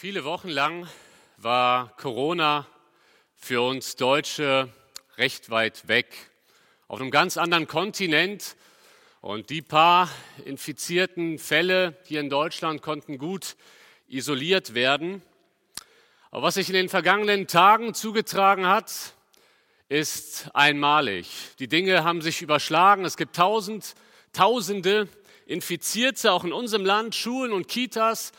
[0.00, 0.88] Viele Wochen lang
[1.38, 2.68] war Corona
[3.34, 4.72] für uns Deutsche
[5.16, 6.14] recht weit weg,
[6.86, 8.54] auf einem ganz anderen Kontinent.
[9.22, 10.08] Und die paar
[10.44, 13.56] infizierten Fälle hier in Deutschland konnten gut
[14.06, 15.20] isoliert werden.
[16.30, 18.92] Aber was sich in den vergangenen Tagen zugetragen hat,
[19.88, 21.28] ist einmalig.
[21.58, 23.04] Die Dinge haben sich überschlagen.
[23.04, 23.96] Es gibt tausend,
[24.32, 25.08] Tausende
[25.46, 28.30] Infizierte, auch in unserem Land, Schulen und Kitas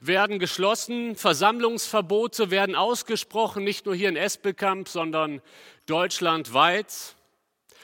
[0.00, 5.40] werden geschlossen, Versammlungsverbote werden ausgesprochen, nicht nur hier in Espelkamp, sondern
[5.86, 7.14] deutschlandweit.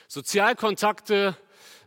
[0.07, 1.35] Sozialkontakte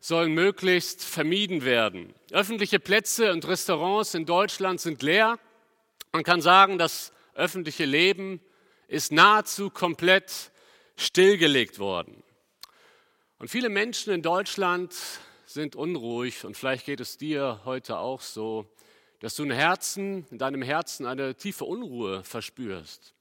[0.01, 2.15] sollen möglichst vermieden werden.
[2.31, 5.39] Öffentliche Plätze und Restaurants in Deutschland sind leer.
[6.13, 8.41] Man kann sagen, das öffentliche Leben
[8.89, 10.51] ist nahezu komplett
[10.97, 12.23] stillgelegt worden.
[13.39, 14.95] Und viele Menschen in Deutschland
[15.45, 18.67] sind unruhig und vielleicht geht es dir heute auch so
[19.21, 23.15] dass du in, Herzen, in deinem Herzen eine tiefe Unruhe verspürst.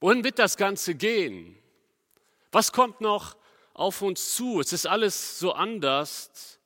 [0.00, 1.56] Wohin wird das Ganze gehen?
[2.52, 3.36] Was kommt noch
[3.72, 4.60] auf uns zu?
[4.60, 6.58] Es ist alles so anders.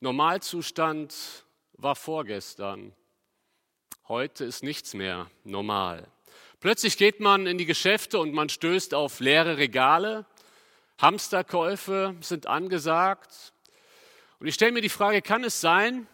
[0.00, 1.14] Normalzustand
[1.74, 2.92] war vorgestern.
[4.08, 6.06] Heute ist nichts mehr normal.
[6.60, 10.24] Plötzlich geht man in die Geschäfte und man stößt auf leere Regale.
[10.98, 13.52] Hamsterkäufe sind angesagt.
[14.38, 16.06] Und ich stelle mir die Frage, kann es sein,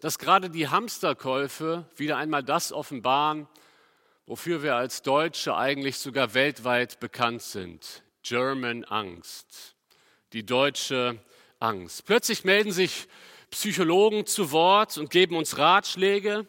[0.00, 3.46] dass gerade die Hamsterkäufe wieder einmal das offenbaren,
[4.26, 8.02] wofür wir als Deutsche eigentlich sogar weltweit bekannt sind.
[8.22, 9.76] German Angst,
[10.32, 11.18] die deutsche
[11.58, 12.06] Angst.
[12.06, 13.08] Plötzlich melden sich
[13.50, 16.46] Psychologen zu Wort und geben uns Ratschläge.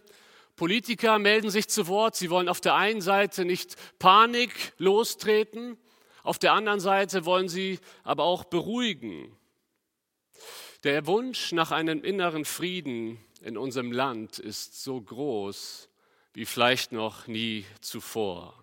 [0.55, 2.15] Politiker melden sich zu Wort.
[2.15, 5.77] Sie wollen auf der einen Seite nicht Panik lostreten,
[6.23, 9.35] auf der anderen Seite wollen sie aber auch beruhigen.
[10.83, 15.89] Der Wunsch nach einem inneren Frieden in unserem Land ist so groß
[16.33, 18.53] wie vielleicht noch nie zuvor.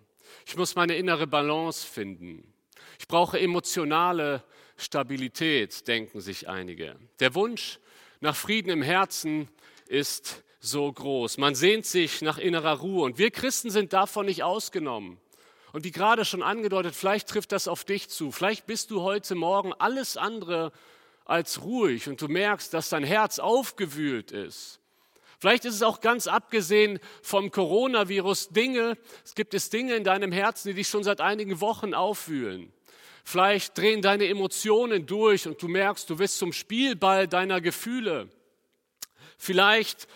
[0.45, 2.53] Ich muss meine innere Balance finden.
[2.97, 4.43] Ich brauche emotionale
[4.77, 6.95] Stabilität, denken sich einige.
[7.19, 7.79] Der Wunsch
[8.21, 9.49] nach Frieden im Herzen
[9.87, 11.37] ist so groß.
[11.37, 15.19] Man sehnt sich nach innerer Ruhe und wir Christen sind davon nicht ausgenommen.
[15.71, 18.31] Und wie gerade schon angedeutet, vielleicht trifft das auf dich zu.
[18.31, 20.71] Vielleicht bist du heute Morgen alles andere
[21.25, 24.78] als ruhig und du merkst, dass dein Herz aufgewühlt ist.
[25.39, 30.33] Vielleicht ist es auch ganz abgesehen vom Coronavirus Dinge, es gibt es Dinge in deinem
[30.33, 32.73] Herzen, die dich schon seit einigen Wochen aufwühlen.
[33.23, 38.27] Vielleicht drehen deine Emotionen durch und du merkst, du wirst zum Spielball deiner Gefühle.
[39.37, 40.09] Vielleicht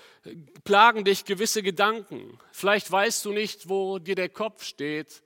[0.65, 2.37] plagen dich gewisse Gedanken.
[2.51, 5.23] Vielleicht weißt du nicht, wo dir der Kopf steht.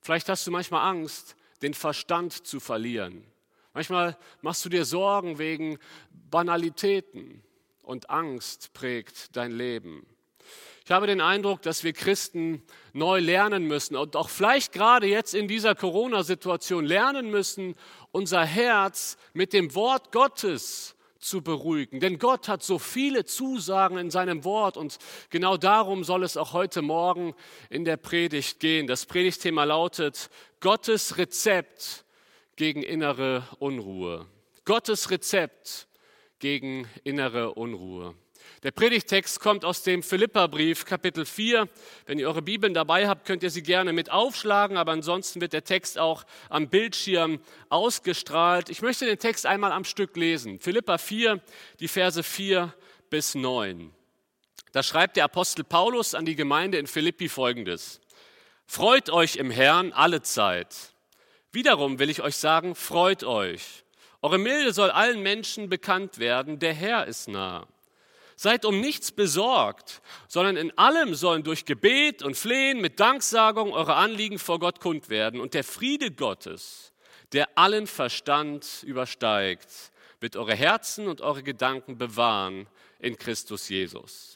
[0.00, 3.24] Vielleicht hast du manchmal Angst, den Verstand zu verlieren.
[3.74, 5.78] Manchmal machst du dir Sorgen wegen
[6.10, 7.44] Banalitäten
[7.86, 10.06] und Angst prägt dein Leben.
[10.84, 15.34] Ich habe den Eindruck, dass wir Christen neu lernen müssen und auch vielleicht gerade jetzt
[15.34, 17.74] in dieser Corona-Situation lernen müssen,
[18.12, 21.98] unser Herz mit dem Wort Gottes zu beruhigen.
[22.00, 24.98] Denn Gott hat so viele Zusagen in seinem Wort und
[25.30, 27.34] genau darum soll es auch heute Morgen
[27.68, 28.86] in der Predigt gehen.
[28.86, 30.30] Das Predigtthema lautet
[30.60, 32.04] Gottes Rezept
[32.54, 34.26] gegen innere Unruhe.
[34.64, 35.88] Gottes Rezept
[36.38, 38.14] gegen innere Unruhe.
[38.62, 41.68] Der Predigtext kommt aus dem Philipperbrief, Kapitel 4.
[42.06, 45.52] Wenn ihr eure Bibeln dabei habt, könnt ihr sie gerne mit aufschlagen, aber ansonsten wird
[45.52, 48.68] der Text auch am Bildschirm ausgestrahlt.
[48.68, 50.58] Ich möchte den Text einmal am Stück lesen.
[50.60, 51.40] Philippa 4,
[51.80, 52.74] die Verse 4
[53.10, 53.92] bis 9.
[54.72, 58.00] Da schreibt der Apostel Paulus an die Gemeinde in Philippi folgendes.
[58.66, 60.92] Freut euch im Herrn alle Zeit.
[61.52, 63.85] Wiederum will ich euch sagen, freut euch.
[64.22, 67.66] Eure Milde soll allen Menschen bekannt werden, der Herr ist nah.
[68.38, 73.94] Seid um nichts besorgt, sondern in allem sollen durch Gebet und Flehen mit Danksagung eure
[73.94, 75.40] Anliegen vor Gott kund werden.
[75.40, 76.92] Und der Friede Gottes,
[77.32, 79.68] der allen Verstand übersteigt,
[80.20, 82.66] wird eure Herzen und eure Gedanken bewahren
[82.98, 84.35] in Christus Jesus.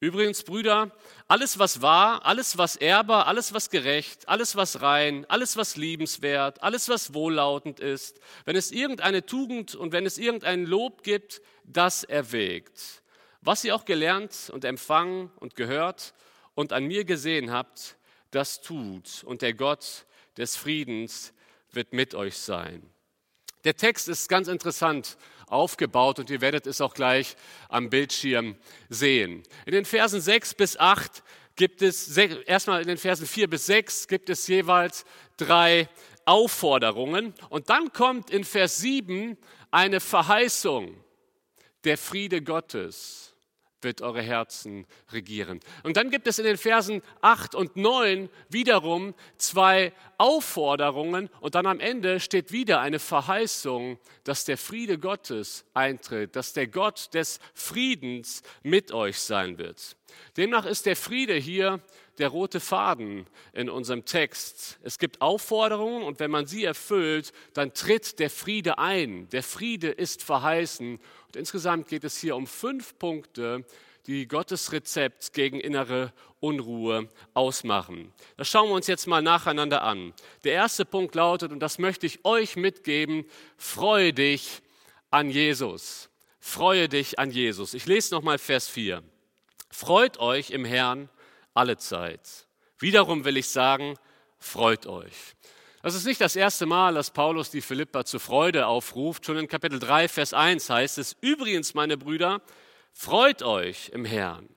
[0.00, 0.90] Übrigens, Brüder,
[1.28, 6.62] alles, was wahr, alles, was ehrbar, alles, was gerecht, alles, was rein, alles, was liebenswert,
[6.62, 12.04] alles, was wohllautend ist, wenn es irgendeine Tugend und wenn es irgendein Lob gibt, das
[12.04, 13.02] erwägt.
[13.40, 16.14] Was ihr auch gelernt und empfangen und gehört
[16.54, 17.96] und an mir gesehen habt,
[18.30, 19.22] das tut.
[19.24, 20.06] Und der Gott
[20.36, 21.32] des Friedens
[21.70, 22.90] wird mit euch sein.
[23.64, 25.16] Der Text ist ganz interessant
[25.54, 27.36] aufgebaut und ihr werdet es auch gleich
[27.68, 28.56] am Bildschirm
[28.88, 29.42] sehen.
[29.64, 31.22] In den Versen 6 bis 8
[31.56, 35.04] gibt es, erstmal in den Versen 4 bis 6 gibt es jeweils
[35.36, 35.88] drei
[36.26, 39.38] Aufforderungen und dann kommt in Vers 7
[39.70, 40.94] eine Verheißung,
[41.84, 43.33] der Friede Gottes.
[43.84, 45.60] Wird eure Herzen regieren.
[45.82, 51.66] Und dann gibt es in den Versen 8 und 9 wiederum zwei Aufforderungen und dann
[51.66, 57.40] am Ende steht wieder eine Verheißung, dass der Friede Gottes eintritt, dass der Gott des
[57.54, 59.96] Friedens mit euch sein wird.
[60.36, 61.80] Demnach ist der Friede hier
[62.18, 64.78] der rote Faden in unserem Text.
[64.82, 69.28] Es gibt Aufforderungen und wenn man sie erfüllt, dann tritt der Friede ein.
[69.30, 70.96] Der Friede ist verheißen.
[71.26, 73.64] Und insgesamt geht es hier um fünf Punkte,
[74.06, 78.12] die Gottes Rezept gegen innere Unruhe ausmachen.
[78.36, 80.12] Das schauen wir uns jetzt mal nacheinander an.
[80.44, 83.24] Der erste Punkt lautet, und das möchte ich euch mitgeben,
[83.56, 84.60] freue dich
[85.10, 86.10] an Jesus.
[86.38, 87.72] Freue dich an Jesus.
[87.72, 89.02] Ich lese nochmal Vers 4.
[89.70, 91.08] Freut euch im Herrn
[91.54, 92.46] alle Zeit.
[92.78, 93.96] Wiederum will ich sagen,
[94.38, 95.34] freut euch.
[95.82, 99.26] Das ist nicht das erste Mal, dass Paulus die Philippa zur Freude aufruft.
[99.26, 102.40] Schon in Kapitel 3, Vers 1 heißt es, übrigens, meine Brüder,
[102.92, 104.48] freut euch im Herrn.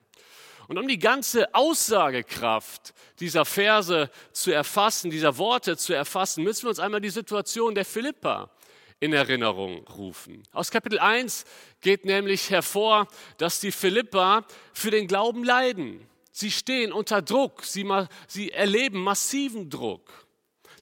[0.68, 6.70] Und um die ganze Aussagekraft dieser Verse zu erfassen, dieser Worte zu erfassen, müssen wir
[6.70, 8.50] uns einmal die Situation der Philippa
[8.98, 10.42] in Erinnerung rufen.
[10.52, 11.44] Aus Kapitel 1
[11.82, 13.06] geht nämlich hervor,
[13.36, 16.07] dass die Philippa für den Glauben leiden.
[16.38, 17.84] Sie stehen unter Druck, sie,
[18.28, 20.24] sie erleben massiven Druck.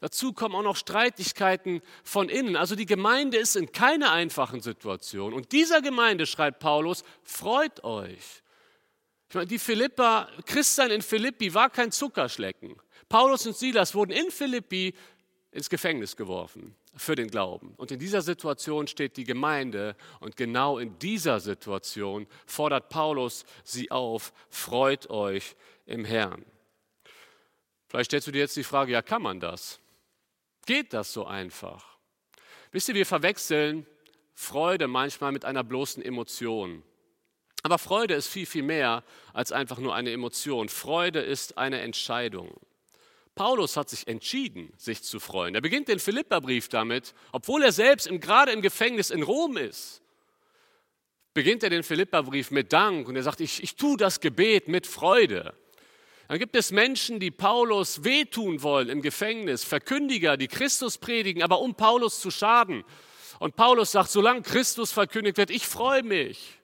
[0.03, 2.57] Dazu kommen auch noch Streitigkeiten von innen.
[2.57, 5.33] Also die Gemeinde ist in keiner einfachen Situation.
[5.33, 8.43] Und dieser Gemeinde, schreibt Paulus, freut euch.
[9.31, 12.77] Ich meine, die Philippa, Christian in Philippi war kein Zuckerschlecken.
[13.09, 14.93] Paulus und Silas wurden in Philippi
[15.57, 17.75] ins Gefängnis geworfen für den Glauben.
[17.77, 23.91] Und in dieser Situation steht die Gemeinde und genau in dieser Situation fordert Paulus sie
[23.91, 25.57] auf, freut euch
[25.87, 26.45] im Herrn.
[27.89, 29.81] Vielleicht stellst du dir jetzt die Frage, ja, kann man das?
[30.67, 31.97] Geht das so einfach?
[32.73, 33.87] Wisst ihr, wir verwechseln
[34.35, 36.83] Freude manchmal mit einer bloßen Emotion.
[37.63, 39.03] Aber Freude ist viel, viel mehr
[39.33, 40.69] als einfach nur eine Emotion.
[40.69, 42.61] Freude ist eine Entscheidung.
[43.37, 45.55] Paulus hat sich entschieden, sich zu freuen.
[45.55, 50.01] Er beginnt den Philipperbrief damit, obwohl er selbst im, gerade im Gefängnis in Rom ist,
[51.35, 54.87] beginnt er den Philipperbrief mit Dank und er sagt, ich, ich tue das Gebet mit
[54.87, 55.55] Freude.
[56.29, 61.61] Dann gibt es Menschen, die Paulus wehtun wollen im Gefängnis, Verkündiger, die Christus predigen, aber
[61.61, 62.85] um Paulus zu schaden.
[63.39, 66.56] Und Paulus sagt, solange Christus verkündigt wird, ich freue mich.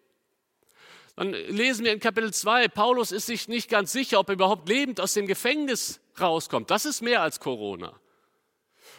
[1.16, 4.68] Dann lesen wir in Kapitel 2, Paulus ist sich nicht ganz sicher, ob er überhaupt
[4.68, 6.70] lebend aus dem Gefängnis rauskommt.
[6.70, 7.98] Das ist mehr als Corona.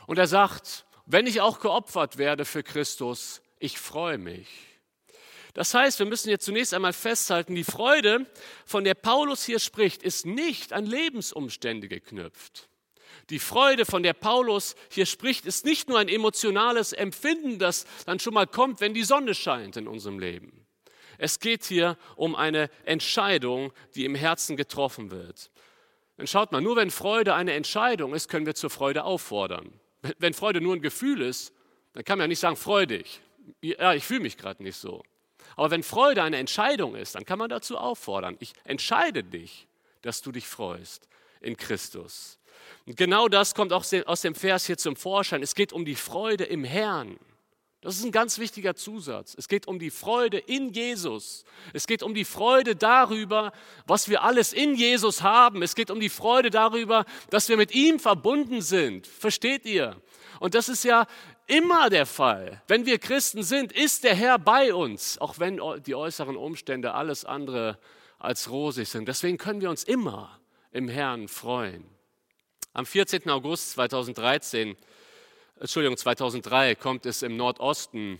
[0.06, 4.48] Und er sagt, wenn ich auch geopfert werde für Christus, ich freue mich.
[5.54, 8.26] Das heißt, wir müssen jetzt zunächst einmal festhalten, die Freude,
[8.66, 12.70] von der Paulus hier spricht, ist nicht an Lebensumstände geknüpft.
[13.30, 18.20] Die Freude, von der Paulus hier spricht, ist nicht nur ein emotionales Empfinden, das dann
[18.20, 20.63] schon mal kommt, wenn die Sonne scheint in unserem Leben.
[21.24, 25.52] Es geht hier um eine Entscheidung, die im Herzen getroffen wird.
[26.18, 29.72] Dann schaut mal, nur wenn Freude eine Entscheidung ist, können wir zur Freude auffordern.
[30.18, 31.54] Wenn Freude nur ein Gefühl ist,
[31.94, 33.22] dann kann man ja nicht sagen, freu dich.
[33.62, 35.02] Ja, ich fühle mich gerade nicht so.
[35.56, 38.36] Aber wenn Freude eine Entscheidung ist, dann kann man dazu auffordern.
[38.42, 39.70] Ich entscheide dich,
[40.02, 41.08] dass du dich freust
[41.40, 42.38] in Christus.
[42.86, 45.42] Und genau das kommt auch aus dem Vers hier zum Vorschein.
[45.42, 47.18] Es geht um die Freude im Herrn.
[47.84, 49.36] Das ist ein ganz wichtiger Zusatz.
[49.38, 51.44] Es geht um die Freude in Jesus.
[51.74, 53.52] Es geht um die Freude darüber,
[53.86, 55.62] was wir alles in Jesus haben.
[55.62, 59.06] Es geht um die Freude darüber, dass wir mit ihm verbunden sind.
[59.06, 60.02] Versteht ihr?
[60.40, 61.08] Und das ist ja
[61.46, 62.62] immer der Fall.
[62.70, 67.26] Wenn wir Christen sind, ist der Herr bei uns, auch wenn die äußeren Umstände alles
[67.26, 67.78] andere
[68.18, 69.10] als rosig sind.
[69.10, 70.40] Deswegen können wir uns immer
[70.72, 71.84] im Herrn freuen.
[72.72, 73.30] Am 14.
[73.30, 74.78] August 2013
[75.64, 78.20] Entschuldigung, 2003 kommt es im Nordosten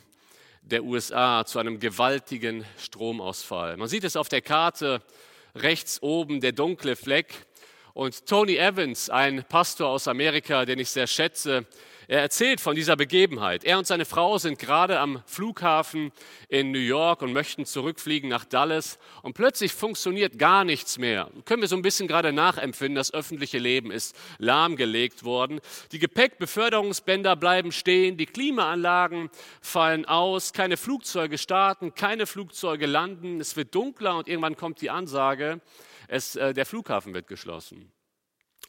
[0.62, 3.76] der USA zu einem gewaltigen Stromausfall.
[3.76, 5.02] Man sieht es auf der Karte
[5.54, 7.34] rechts oben, der dunkle Fleck.
[7.94, 11.66] Und Tony Evans, ein Pastor aus Amerika, den ich sehr schätze,
[12.08, 13.64] er erzählt von dieser Begebenheit.
[13.64, 16.12] Er und seine Frau sind gerade am Flughafen
[16.50, 19.00] in New York und möchten zurückfliegen nach Dallas.
[19.22, 21.30] Und plötzlich funktioniert gar nichts mehr.
[21.46, 22.96] Können wir so ein bisschen gerade nachempfinden.
[22.96, 25.60] Das öffentliche Leben ist lahmgelegt worden.
[25.92, 28.18] Die Gepäckbeförderungsbänder bleiben stehen.
[28.18, 29.30] Die Klimaanlagen
[29.62, 30.54] fallen aus.
[30.54, 31.96] Keine Flugzeuge starten.
[31.96, 33.40] Keine Flugzeuge landen.
[33.40, 35.62] Es wird dunkler und irgendwann kommt die Ansage,
[36.08, 37.92] es, äh, der Flughafen wird geschlossen.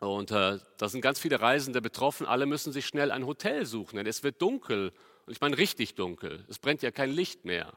[0.01, 2.27] Und äh, da sind ganz viele Reisende betroffen.
[2.27, 4.93] Alle müssen sich schnell ein Hotel suchen, denn es wird dunkel.
[5.27, 6.45] Und ich meine richtig dunkel.
[6.49, 7.73] Es brennt ja kein Licht mehr.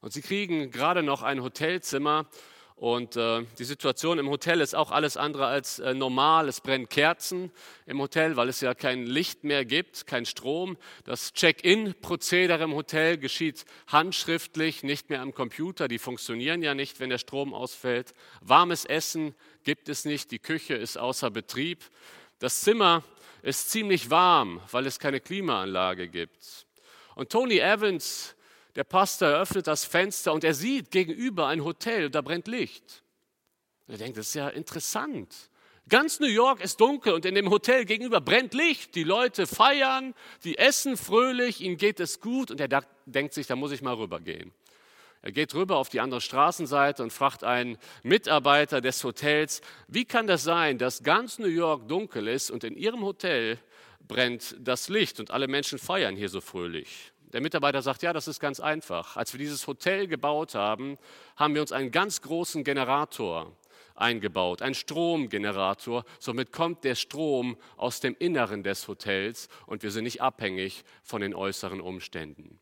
[0.00, 2.26] Und sie kriegen gerade noch ein Hotelzimmer.
[2.76, 6.46] Und äh, die Situation im Hotel ist auch alles andere als äh, normal.
[6.46, 7.50] Es brennen Kerzen
[7.86, 10.76] im Hotel, weil es ja kein Licht mehr gibt, kein Strom.
[11.04, 15.88] Das Check-in-Prozedere im Hotel geschieht handschriftlich, nicht mehr am Computer.
[15.88, 18.12] Die funktionieren ja nicht, wenn der Strom ausfällt.
[18.42, 19.34] Warmes Essen
[19.66, 21.84] gibt es nicht, die Küche ist außer Betrieb.
[22.38, 23.02] Das Zimmer
[23.42, 26.66] ist ziemlich warm, weil es keine Klimaanlage gibt.
[27.16, 28.36] Und Tony Evans,
[28.76, 33.02] der Pastor öffnet das Fenster und er sieht gegenüber ein Hotel, da brennt Licht.
[33.88, 35.34] Er denkt, das ist ja interessant.
[35.88, 38.94] Ganz New York ist dunkel und in dem Hotel gegenüber brennt Licht.
[38.94, 43.56] Die Leute feiern, die essen fröhlich, ihnen geht es gut und er denkt sich, da
[43.56, 44.52] muss ich mal rübergehen.
[45.26, 50.28] Er geht rüber auf die andere Straßenseite und fragt einen Mitarbeiter des Hotels, wie kann
[50.28, 53.58] das sein, dass ganz New York dunkel ist und in Ihrem Hotel
[54.06, 57.12] brennt das Licht und alle Menschen feiern hier so fröhlich?
[57.32, 59.16] Der Mitarbeiter sagt, ja, das ist ganz einfach.
[59.16, 60.96] Als wir dieses Hotel gebaut haben,
[61.34, 63.50] haben wir uns einen ganz großen Generator
[63.96, 66.04] eingebaut, einen Stromgenerator.
[66.20, 71.20] Somit kommt der Strom aus dem Inneren des Hotels und wir sind nicht abhängig von
[71.20, 72.60] den äußeren Umständen.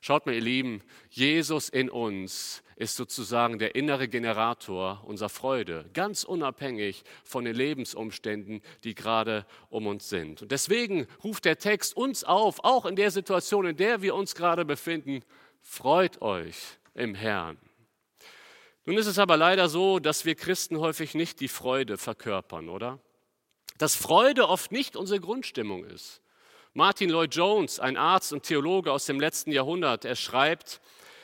[0.00, 6.24] Schaut mal, ihr Lieben, Jesus in uns ist sozusagen der innere Generator unserer Freude, ganz
[6.24, 10.42] unabhängig von den Lebensumständen, die gerade um uns sind.
[10.42, 14.34] Und deswegen ruft der Text uns auf, auch in der Situation, in der wir uns
[14.34, 15.24] gerade befinden,
[15.62, 16.56] freut euch
[16.94, 17.58] im Herrn.
[18.84, 23.00] Nun ist es aber leider so, dass wir Christen häufig nicht die Freude verkörpern, oder?
[23.78, 26.20] Dass Freude oft nicht unsere Grundstimmung ist.
[26.76, 30.82] Martin Lloyd Jones, ein Arzt und Theologe aus dem letzten Jahrhundert, er schreibt,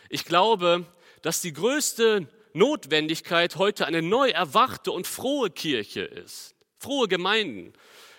[0.08, 0.86] ich glaube,
[1.20, 7.74] dass die größte Notwendigkeit heute eine neu erwachte und frohe Kirche ist, frohe Gemeinden.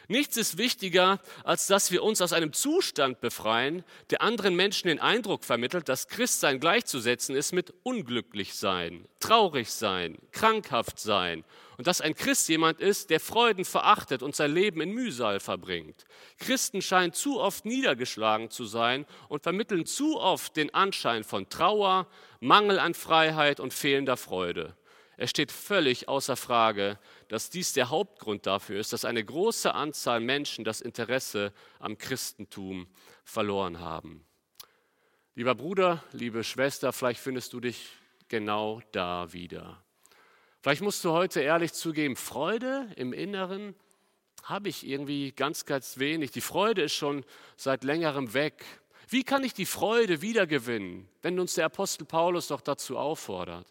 [0.08, 5.00] Nichts ist wichtiger, als dass wir uns aus einem Zustand befreien, der anderen Menschen den
[5.00, 11.46] Eindruck vermittelt, dass Christsein gleichzusetzen ist mit unglücklich sein, traurig sein, krankhaft sein
[11.78, 16.06] und dass ein Christ jemand ist, der Freuden verachtet und sein Leben in Mühsal verbringt.
[16.38, 22.08] Christen scheinen zu oft niedergeschlagen zu sein und vermitteln zu oft den Anschein von Trauer,
[22.42, 24.76] Mangel an Freiheit und fehlender Freude.
[25.16, 30.20] Es steht völlig außer Frage, dass dies der Hauptgrund dafür ist, dass eine große Anzahl
[30.20, 32.88] Menschen das Interesse am Christentum
[33.24, 34.26] verloren haben.
[35.36, 37.90] Lieber Bruder, liebe Schwester, vielleicht findest du dich
[38.28, 39.84] genau da wieder.
[40.62, 43.76] Vielleicht musst du heute ehrlich zugeben, Freude im Inneren
[44.44, 46.32] habe ich irgendwie ganz, ganz wenig.
[46.32, 48.64] Die Freude ist schon seit längerem weg.
[49.10, 53.68] Wie kann ich die Freude wiedergewinnen, wenn uns der Apostel Paulus doch dazu auffordert?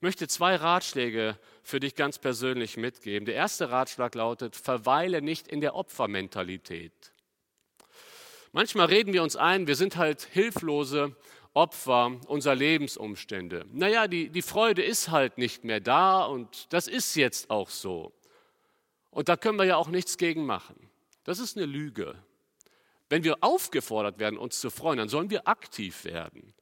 [0.00, 3.26] Möchte zwei Ratschläge für dich ganz persönlich mitgeben.
[3.26, 7.12] Der erste Ratschlag lautet, verweile nicht in der Opfermentalität.
[8.52, 11.14] Manchmal reden wir uns ein, wir sind halt hilflose
[11.52, 13.66] Opfer unserer Lebensumstände.
[13.72, 18.12] Naja, die, die Freude ist halt nicht mehr da und das ist jetzt auch so.
[19.10, 20.90] Und da können wir ja auch nichts gegen machen.
[21.24, 22.14] Das ist eine Lüge.
[23.08, 26.54] Wenn wir aufgefordert werden, uns zu freuen, dann sollen wir aktiv werden.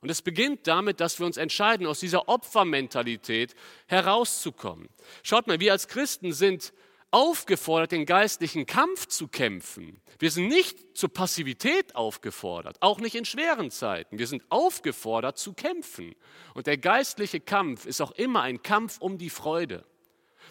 [0.00, 3.54] Und es beginnt damit, dass wir uns entscheiden, aus dieser Opfermentalität
[3.86, 4.88] herauszukommen.
[5.22, 6.72] Schaut mal, wir als Christen sind
[7.10, 10.00] aufgefordert, den geistlichen Kampf zu kämpfen.
[10.18, 14.18] Wir sind nicht zur Passivität aufgefordert, auch nicht in schweren Zeiten.
[14.18, 16.14] Wir sind aufgefordert zu kämpfen.
[16.54, 19.84] Und der geistliche Kampf ist auch immer ein Kampf um die Freude.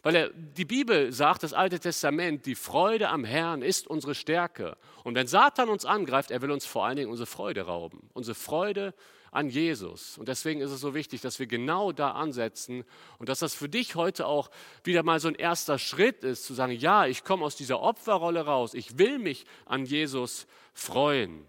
[0.04, 4.78] Weil er, die Bibel sagt, das Alte Testament, die Freude am Herrn ist unsere Stärke.
[5.04, 8.10] Und wenn Satan uns angreift, er will uns vor allen Dingen unsere Freude rauben.
[8.14, 8.94] Unsere Freude
[9.36, 10.18] an Jesus.
[10.18, 12.86] Und deswegen ist es so wichtig, dass wir genau da ansetzen
[13.20, 14.50] und dass das für dich heute auch
[14.84, 18.42] wieder mal so ein erster Schritt ist, zu sagen, ja, ich komme aus dieser Opferrolle
[18.42, 21.46] raus, ich will mich an Jesus freuen.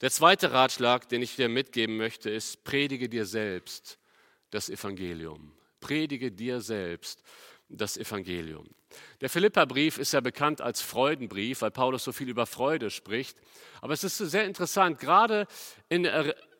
[0.00, 3.98] Der zweite Ratschlag, den ich dir mitgeben möchte, ist, predige dir selbst
[4.50, 5.52] das Evangelium.
[5.80, 7.22] Predige dir selbst
[7.68, 8.68] das Evangelium.
[9.20, 13.36] Der Philipperbrief ist ja bekannt als Freudenbrief, weil Paulus so viel über Freude spricht.
[13.80, 15.46] Aber es ist sehr interessant, gerade
[15.88, 16.04] in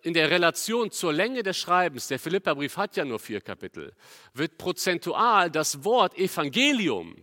[0.04, 3.94] in der Relation zur Länge des Schreibens, der Philipperbrief hat ja nur vier Kapitel,
[4.34, 7.16] wird prozentual das Wort Evangelium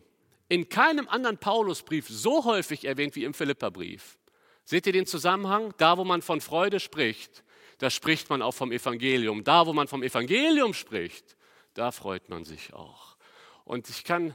[0.49, 4.17] in keinem anderen Paulusbrief so häufig erwähnt wie im Philipperbrief.
[4.65, 5.73] Seht ihr den Zusammenhang?
[5.77, 7.43] Da, wo man von Freude spricht,
[7.77, 9.43] da spricht man auch vom Evangelium.
[9.43, 11.37] Da, wo man vom Evangelium spricht,
[11.75, 13.15] da freut man sich auch.
[13.63, 14.33] Und ich kann,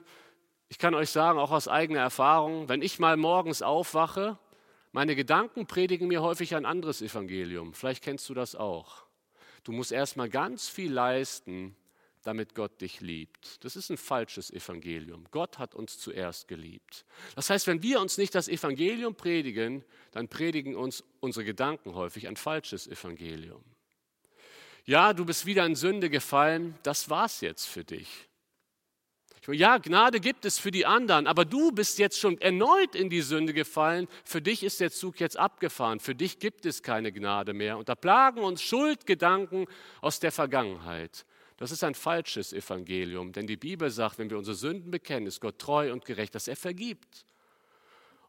[0.69, 4.39] ich kann euch sagen, auch aus eigener Erfahrung, wenn ich mal morgens aufwache
[4.97, 7.75] meine Gedanken predigen mir häufig ein anderes Evangelium.
[7.75, 9.05] Vielleicht kennst du das auch.
[9.63, 11.77] Du musst erstmal ganz viel leisten,
[12.23, 13.63] damit Gott dich liebt.
[13.63, 15.27] Das ist ein falsches Evangelium.
[15.33, 17.05] Gott hat uns zuerst geliebt.
[17.35, 22.27] Das heißt, wenn wir uns nicht das Evangelium predigen, dann predigen uns unsere Gedanken häufig
[22.27, 23.63] ein falsches Evangelium.
[24.87, 28.26] Ja, du bist wieder in Sünde gefallen, das war's jetzt für dich.
[29.53, 33.21] Ja, Gnade gibt es für die anderen, aber du bist jetzt schon erneut in die
[33.21, 34.09] Sünde gefallen.
[34.25, 36.01] Für dich ist der Zug jetzt abgefahren.
[36.01, 37.79] Für dich gibt es keine Gnade mehr.
[37.79, 39.67] Und da plagen uns Schuldgedanken
[40.01, 41.25] aus der Vergangenheit.
[41.59, 45.41] Das ist ein falsches Evangelium, denn die Bibel sagt, wenn wir unsere Sünden bekennen, ist
[45.41, 47.25] Gott treu und gerecht, dass er vergibt.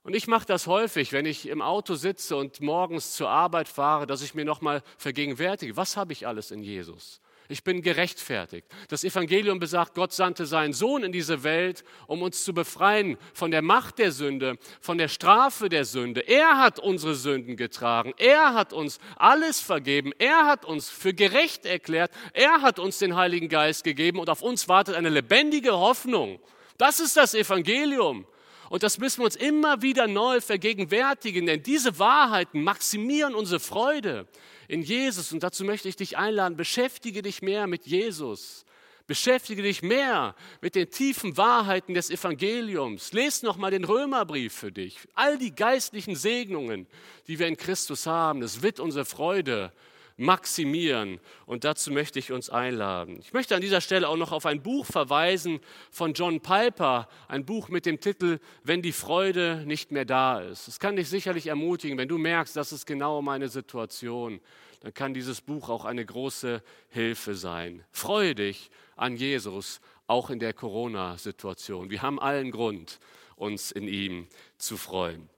[0.03, 4.07] Und ich mache das häufig, wenn ich im Auto sitze und morgens zur Arbeit fahre,
[4.07, 7.19] dass ich mir nochmal vergegenwärtige, was habe ich alles in Jesus?
[7.49, 8.67] Ich bin gerechtfertigt.
[8.89, 13.51] Das Evangelium besagt, Gott sandte seinen Sohn in diese Welt, um uns zu befreien von
[13.51, 16.21] der Macht der Sünde, von der Strafe der Sünde.
[16.27, 18.13] Er hat unsere Sünden getragen.
[18.17, 20.11] Er hat uns alles vergeben.
[20.19, 22.11] Er hat uns für gerecht erklärt.
[22.33, 26.39] Er hat uns den Heiligen Geist gegeben und auf uns wartet eine lebendige Hoffnung.
[26.77, 28.25] Das ist das Evangelium.
[28.69, 34.27] Und das müssen wir uns immer wieder neu vergegenwärtigen, denn diese Wahrheiten maximieren unsere Freude
[34.67, 35.31] in Jesus.
[35.33, 38.65] Und dazu möchte ich dich einladen, beschäftige dich mehr mit Jesus.
[39.07, 43.13] Beschäftige dich mehr mit den tiefen Wahrheiten des Evangeliums.
[43.13, 44.99] Lest nochmal den Römerbrief für dich.
[45.13, 46.87] All die geistlichen Segnungen,
[47.27, 49.71] die wir in Christus haben, das wird unsere Freude
[50.17, 51.19] maximieren.
[51.45, 53.19] Und dazu möchte ich uns einladen.
[53.21, 55.59] Ich möchte an dieser Stelle auch noch auf ein Buch verweisen
[55.91, 60.67] von John Piper, ein Buch mit dem Titel Wenn die Freude nicht mehr da ist.
[60.67, 64.41] Es kann dich sicherlich ermutigen, wenn du merkst, das ist genau meine Situation,
[64.81, 67.83] dann kann dieses Buch auch eine große Hilfe sein.
[67.91, 71.89] Freue dich an Jesus, auch in der Corona-Situation.
[71.89, 72.99] Wir haben allen Grund,
[73.35, 75.29] uns in ihm zu freuen.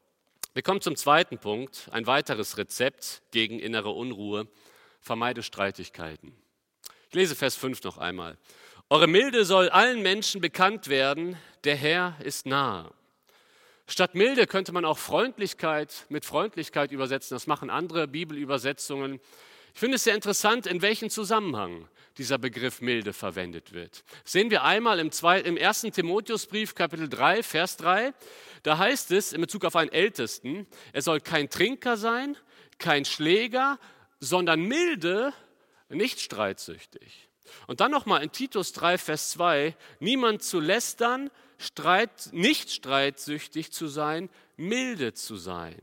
[0.60, 4.46] Wir kommen zum zweiten Punkt, ein weiteres Rezept gegen innere Unruhe
[5.00, 6.34] vermeide Streitigkeiten.
[7.08, 8.38] Ich lese Vers 5 noch einmal.
[8.90, 12.92] Eure Milde soll allen Menschen bekannt werden, der Herr ist nahe.
[13.88, 17.36] Statt Milde könnte man auch Freundlichkeit mit Freundlichkeit übersetzen.
[17.36, 19.22] Das machen andere Bibelübersetzungen.
[19.74, 21.88] Ich finde es sehr interessant, in welchem Zusammenhang
[22.18, 24.04] dieser Begriff Milde verwendet wird.
[24.26, 25.82] Sehen wir einmal im, 1.
[25.94, 28.14] Timotheusbrief, Kapitel 3, Vers 3.
[28.64, 32.38] Da heißt es in Bezug auf einen Ältesten, er soll kein Trinker sein,
[32.78, 33.80] kein Schläger,
[34.20, 35.34] sondern milde,
[35.90, 37.30] nicht streitsüchtig.
[37.68, 43.88] Und dann nochmal in Titus 3, Vers 2, niemand zu lästern, streit, nicht streitsüchtig zu
[43.88, 45.78] sein, milde zu sein.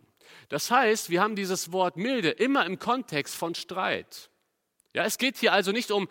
[0.48, 4.30] Das heißt, wir haben dieses Wort milde immer im Kontext von Streit.
[4.92, 6.08] Ja, es geht hier also nicht um,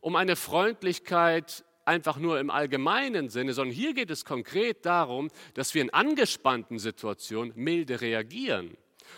[0.00, 5.74] um eine Freundlichkeit einfach nur im allgemeinen Sinne, sondern hier geht es konkret darum, dass
[5.74, 8.76] wir in angespannten Situationen milde reagieren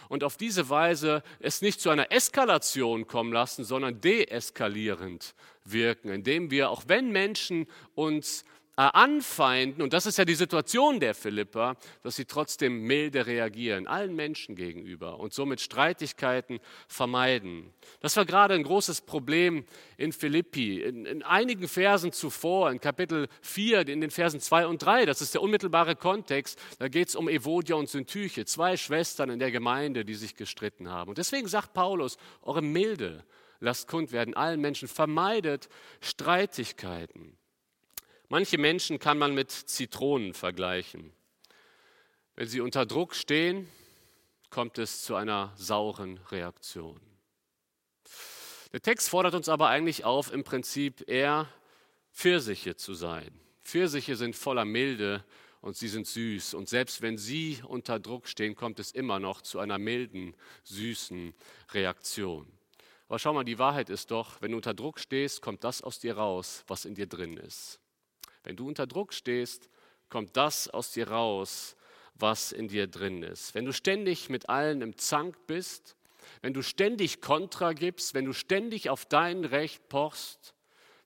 [0.09, 6.51] und auf diese Weise es nicht zu einer Eskalation kommen lassen, sondern deeskalierend wirken, indem
[6.51, 8.45] wir, auch wenn Menschen uns
[8.89, 14.15] anfeinden, und das ist ja die Situation der Philipper, dass sie trotzdem milde reagieren, allen
[14.15, 17.73] Menschen gegenüber und somit Streitigkeiten vermeiden.
[18.01, 19.65] Das war gerade ein großes Problem
[19.97, 20.83] in Philippi.
[20.83, 25.21] In, in einigen Versen zuvor, in Kapitel 4, in den Versen 2 und 3, das
[25.21, 29.51] ist der unmittelbare Kontext, da geht es um Evodia und Syntyche, zwei Schwestern in der
[29.51, 31.11] Gemeinde, die sich gestritten haben.
[31.11, 33.25] Und deswegen sagt Paulus, eure Milde
[33.61, 35.69] lasst kund werden allen Menschen, vermeidet
[36.01, 37.37] Streitigkeiten.
[38.33, 41.13] Manche Menschen kann man mit Zitronen vergleichen.
[42.37, 43.69] Wenn sie unter Druck stehen,
[44.51, 47.01] kommt es zu einer sauren Reaktion.
[48.73, 51.49] Der Text fordert uns aber eigentlich auf, im Prinzip eher
[52.13, 53.33] Pfirsiche zu sein.
[53.65, 55.25] Pfirsiche sind voller Milde
[55.61, 56.55] und sie sind süß.
[56.55, 61.35] Und selbst wenn sie unter Druck stehen, kommt es immer noch zu einer milden, süßen
[61.73, 62.47] Reaktion.
[63.09, 65.99] Aber schau mal, die Wahrheit ist doch, wenn du unter Druck stehst, kommt das aus
[65.99, 67.80] dir raus, was in dir drin ist.
[68.43, 69.69] Wenn du unter Druck stehst,
[70.09, 71.77] kommt das aus dir raus,
[72.15, 73.55] was in dir drin ist.
[73.55, 75.97] Wenn du ständig mit allen im Zank bist,
[76.43, 80.55] wenn du ständig Kontra gibst, wenn du ständig auf dein Recht pochst,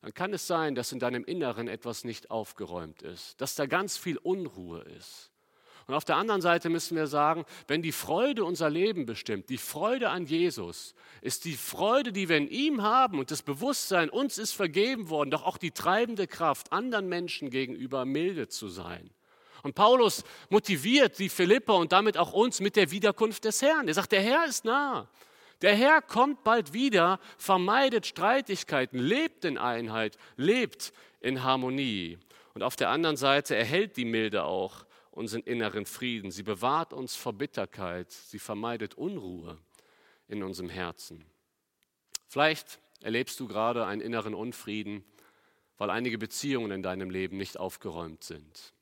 [0.01, 3.97] dann kann es sein, dass in deinem Inneren etwas nicht aufgeräumt ist, dass da ganz
[3.97, 5.31] viel Unruhe ist.
[5.87, 9.59] Und auf der anderen Seite müssen wir sagen, wenn die Freude unser Leben bestimmt, die
[9.59, 14.39] Freude an Jesus, ist die Freude, die wir in ihm haben und das Bewusstsein, uns
[14.39, 19.11] ist vergeben worden, doch auch die treibende Kraft, anderen Menschen gegenüber milde zu sein.
[19.63, 23.89] Und Paulus motiviert die Philipper und damit auch uns mit der Wiederkunft des Herrn.
[23.89, 25.09] Er sagt, der Herr ist nah.
[25.63, 32.19] Der Herr kommt bald wieder, vermeidet Streitigkeiten, lebt in Einheit, lebt in Harmonie.
[32.53, 36.31] Und auf der anderen Seite erhält die Milde auch unseren inneren Frieden.
[36.31, 38.11] Sie bewahrt uns vor Bitterkeit.
[38.11, 39.59] Sie vermeidet Unruhe
[40.29, 41.25] in unserem Herzen.
[42.29, 45.05] Vielleicht erlebst du gerade einen inneren Unfrieden,
[45.79, 48.75] weil einige Beziehungen in deinem Leben nicht aufgeräumt sind.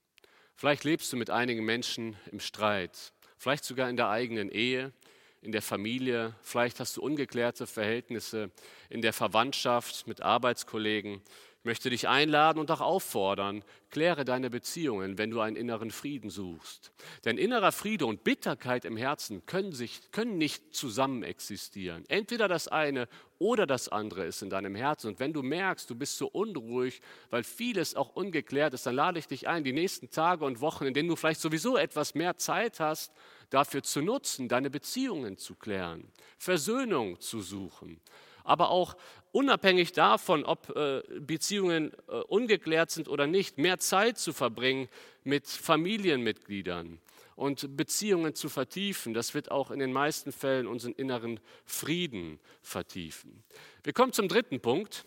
[0.55, 4.93] Vielleicht lebst du mit einigen Menschen im Streit, vielleicht sogar in der eigenen Ehe,
[5.41, 8.51] in der Familie, vielleicht hast du ungeklärte Verhältnisse
[8.89, 11.21] in der Verwandtschaft mit Arbeitskollegen.
[11.65, 16.93] Möchte dich einladen und auch auffordern, kläre deine Beziehungen, wenn du einen inneren Frieden suchst.
[17.25, 22.05] Denn innerer Friede und Bitterkeit im Herzen können, sich, können nicht zusammen existieren.
[22.09, 25.09] Entweder das eine oder das andere ist in deinem Herzen.
[25.09, 29.21] Und wenn du merkst, du bist so unruhig, weil vieles auch ungeklärt ist, dann lade
[29.21, 32.37] ich dich ein, die nächsten Tage und Wochen, in denen du vielleicht sowieso etwas mehr
[32.39, 33.13] Zeit hast,
[33.51, 38.01] dafür zu nutzen, deine Beziehungen zu klären, Versöhnung zu suchen
[38.45, 38.97] aber auch
[39.33, 44.89] unabhängig davon, ob äh, Beziehungen äh, ungeklärt sind oder nicht, mehr Zeit zu verbringen
[45.25, 47.01] mit Familienmitgliedern
[47.35, 49.15] und Beziehungen zu vertiefen.
[49.15, 53.43] Das wird auch in den meisten Fällen unseren inneren Frieden vertiefen.
[53.83, 55.05] Wir kommen zum dritten Punkt.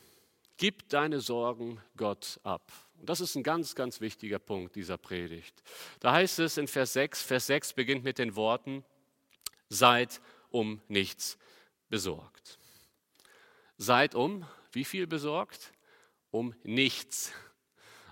[0.57, 2.71] Gib deine Sorgen Gott ab.
[2.99, 5.61] Und das ist ein ganz, ganz wichtiger Punkt dieser Predigt.
[5.99, 8.85] Da heißt es in Vers 6, Vers 6 beginnt mit den Worten,
[9.69, 11.37] seid um nichts
[11.89, 12.57] besorgt.
[13.77, 15.73] Seid um, wie viel besorgt?
[16.31, 17.31] Um nichts.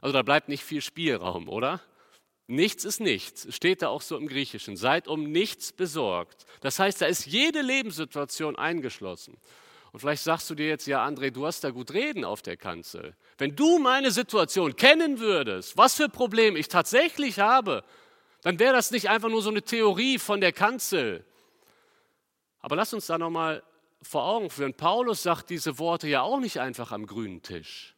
[0.02, 1.82] Also da bleibt nicht viel Spielraum, oder?
[2.48, 4.76] Nichts ist nichts, steht da auch so im Griechischen.
[4.76, 6.46] Seid um nichts besorgt.
[6.62, 9.38] Das heißt, da ist jede Lebenssituation eingeschlossen.
[9.94, 12.58] Und vielleicht sagst du dir jetzt, ja, André, du hast da gut reden auf der
[12.58, 13.16] Kanzel.
[13.38, 17.84] Wenn du meine Situation kennen würdest, was für Probleme ich tatsächlich habe,
[18.42, 21.24] dann wäre das nicht einfach nur so eine Theorie von der Kanzel.
[22.60, 23.64] Aber lass uns da nochmal
[24.04, 24.74] vor Augen führen.
[24.74, 27.96] Paulus sagt diese Worte ja auch nicht einfach am grünen Tisch.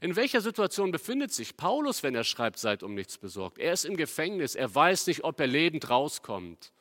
[0.00, 3.58] In welcher Situation befindet sich Paulus, wenn er schreibt, seid um nichts besorgt?
[3.58, 6.72] Er ist im Gefängnis, er weiß nicht, ob er lebend rauskommt.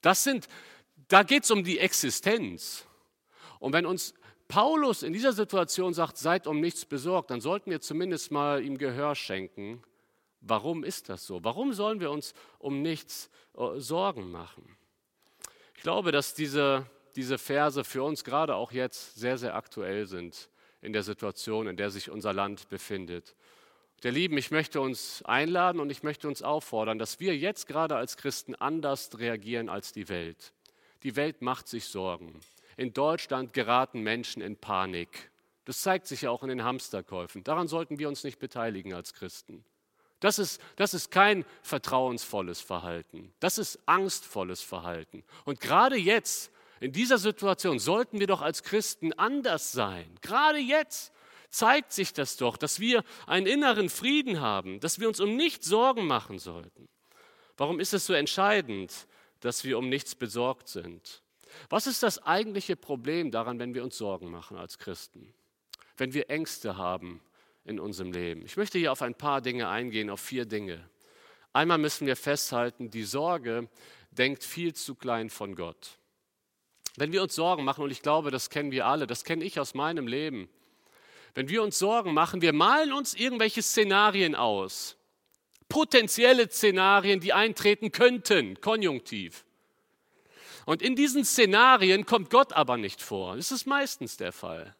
[0.00, 0.48] Das sind,
[1.08, 2.84] da geht es um die Existenz.
[3.60, 4.14] Und wenn uns
[4.48, 8.78] Paulus in dieser Situation sagt, seid um nichts besorgt, dann sollten wir zumindest mal ihm
[8.78, 9.82] Gehör schenken.
[10.40, 11.42] Warum ist das so?
[11.44, 14.76] Warum sollen wir uns um nichts äh, Sorgen machen?
[15.76, 16.86] Ich glaube, dass diese
[17.18, 20.48] diese Verse für uns gerade auch jetzt sehr, sehr aktuell sind
[20.80, 23.34] in der Situation, in der sich unser Land befindet.
[24.04, 27.96] Der Lieben, ich möchte uns einladen und ich möchte uns auffordern, dass wir jetzt gerade
[27.96, 30.52] als Christen anders reagieren als die Welt.
[31.02, 32.38] Die Welt macht sich Sorgen.
[32.76, 35.32] In Deutschland geraten Menschen in Panik.
[35.64, 37.42] Das zeigt sich ja auch in den Hamsterkäufen.
[37.42, 39.64] Daran sollten wir uns nicht beteiligen als Christen.
[40.20, 43.34] Das ist, das ist kein vertrauensvolles Verhalten.
[43.40, 45.24] Das ist angstvolles Verhalten.
[45.44, 50.06] Und gerade jetzt, in dieser Situation sollten wir doch als Christen anders sein.
[50.20, 51.12] Gerade jetzt
[51.50, 55.66] zeigt sich das doch, dass wir einen inneren Frieden haben, dass wir uns um nichts
[55.66, 56.88] Sorgen machen sollten.
[57.56, 59.08] Warum ist es so entscheidend,
[59.40, 61.22] dass wir um nichts besorgt sind?
[61.70, 65.32] Was ist das eigentliche Problem daran, wenn wir uns Sorgen machen als Christen?
[65.96, 67.20] Wenn wir Ängste haben
[67.64, 68.44] in unserem Leben?
[68.44, 70.88] Ich möchte hier auf ein paar Dinge eingehen, auf vier Dinge.
[71.52, 73.68] Einmal müssen wir festhalten, die Sorge
[74.10, 75.98] denkt viel zu klein von Gott.
[76.98, 79.60] Wenn wir uns Sorgen machen, und ich glaube, das kennen wir alle, das kenne ich
[79.60, 80.48] aus meinem Leben,
[81.34, 84.96] wenn wir uns Sorgen machen, wir malen uns irgendwelche Szenarien aus,
[85.68, 89.44] potenzielle Szenarien, die eintreten könnten, konjunktiv.
[90.66, 93.36] Und in diesen Szenarien kommt Gott aber nicht vor.
[93.36, 94.74] Das ist meistens der Fall.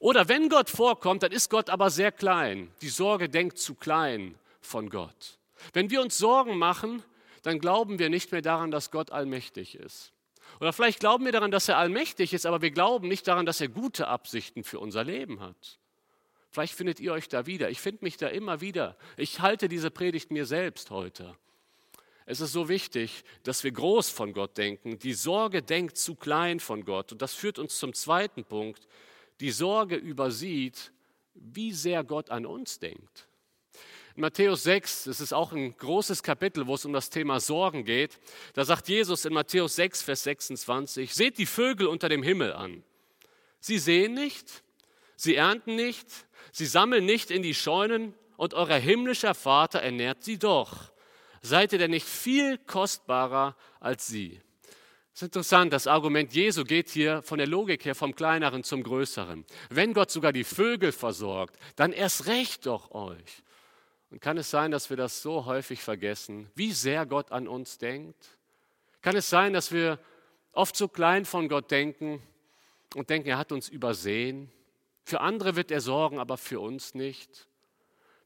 [0.00, 2.72] Oder wenn Gott vorkommt, dann ist Gott aber sehr klein.
[2.80, 5.38] Die Sorge denkt zu klein von Gott.
[5.72, 7.02] Wenn wir uns Sorgen machen,
[7.42, 10.12] dann glauben wir nicht mehr daran, dass Gott allmächtig ist.
[10.60, 13.60] Oder vielleicht glauben wir daran, dass er allmächtig ist, aber wir glauben nicht daran, dass
[13.60, 15.78] er gute Absichten für unser Leben hat.
[16.50, 17.68] Vielleicht findet ihr euch da wieder.
[17.68, 18.96] Ich finde mich da immer wieder.
[19.16, 21.36] Ich halte diese Predigt mir selbst heute.
[22.24, 24.98] Es ist so wichtig, dass wir groß von Gott denken.
[24.98, 27.12] Die Sorge denkt zu klein von Gott.
[27.12, 28.88] Und das führt uns zum zweiten Punkt.
[29.40, 30.92] Die Sorge übersieht,
[31.34, 33.25] wie sehr Gott an uns denkt.
[34.16, 37.84] In Matthäus 6, das ist auch ein großes Kapitel, wo es um das Thema Sorgen
[37.84, 38.18] geht,
[38.54, 42.82] da sagt Jesus in Matthäus 6, Vers 26, seht die Vögel unter dem Himmel an.
[43.60, 44.62] Sie sehen nicht,
[45.16, 46.06] sie ernten nicht,
[46.50, 50.92] sie sammeln nicht in die Scheunen und euer himmlischer Vater ernährt sie doch.
[51.42, 54.40] Seid ihr denn nicht viel kostbarer als sie?
[55.12, 58.82] Es ist interessant, das Argument Jesu geht hier von der Logik her vom Kleineren zum
[58.82, 59.44] Größeren.
[59.68, 63.42] Wenn Gott sogar die Vögel versorgt, dann erst recht doch euch.
[64.10, 67.78] Und kann es sein, dass wir das so häufig vergessen, wie sehr Gott an uns
[67.78, 68.38] denkt?
[69.02, 69.98] Kann es sein, dass wir
[70.52, 72.22] oft so klein von Gott denken
[72.94, 74.50] und denken, er hat uns übersehen?
[75.04, 77.48] Für andere wird er sorgen, aber für uns nicht.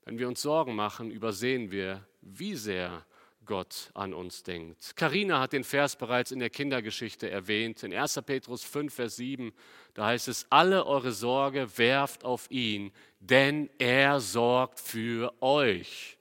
[0.05, 3.05] Wenn wir uns Sorgen machen, übersehen wir, wie sehr
[3.51, 4.95] Gott an uns denkt.
[4.95, 7.83] Karina hat den Vers bereits in der Kindergeschichte erwähnt.
[7.83, 8.21] In 1.
[8.25, 9.53] Petrus 5, Vers 7,
[9.95, 16.17] da heißt es, alle eure Sorge werft auf ihn, denn er sorgt für euch.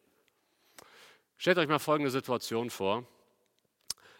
[1.38, 3.06] Stellt euch mal folgende Situation vor.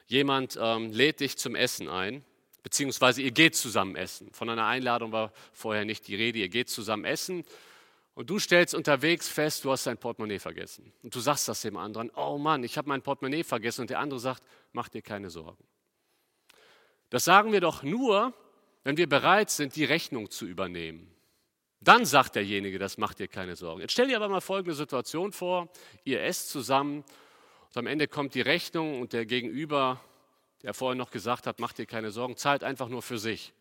[0.06, 2.24] Jemand ähm, lädt dich zum Essen ein,
[2.62, 4.32] beziehungsweise ihr geht zusammen essen.
[4.34, 7.44] Von einer Einladung war vorher nicht die Rede, ihr geht zusammen essen
[8.20, 10.92] und du stellst unterwegs fest, du hast dein Portemonnaie vergessen.
[11.04, 13.80] Und du sagst das dem anderen, oh Mann, ich habe mein Portemonnaie vergessen.
[13.80, 15.64] Und der andere sagt, mach dir keine Sorgen.
[17.10, 18.34] Das sagen wir doch nur,
[18.84, 21.10] wenn wir bereit sind, die Rechnung zu übernehmen.
[21.80, 23.80] Dann sagt derjenige, das macht dir keine Sorgen.
[23.80, 25.70] Jetzt stell dir aber mal folgende Situation vor,
[26.04, 27.06] ihr esst zusammen
[27.70, 30.02] und am Ende kommt die Rechnung und der Gegenüber,
[30.62, 33.54] der vorher noch gesagt hat, mach dir keine Sorgen, zahlt einfach nur für sich.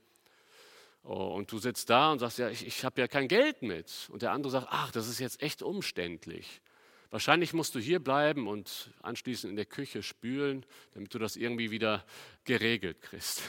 [1.10, 4.08] Oh, und du sitzt da und sagst, ja, ich, ich habe ja kein Geld mit.
[4.12, 6.60] Und der andere sagt, ach, das ist jetzt echt umständlich.
[7.08, 11.70] Wahrscheinlich musst du hier bleiben und anschließend in der Küche spülen, damit du das irgendwie
[11.70, 12.04] wieder
[12.44, 13.40] geregelt kriegst.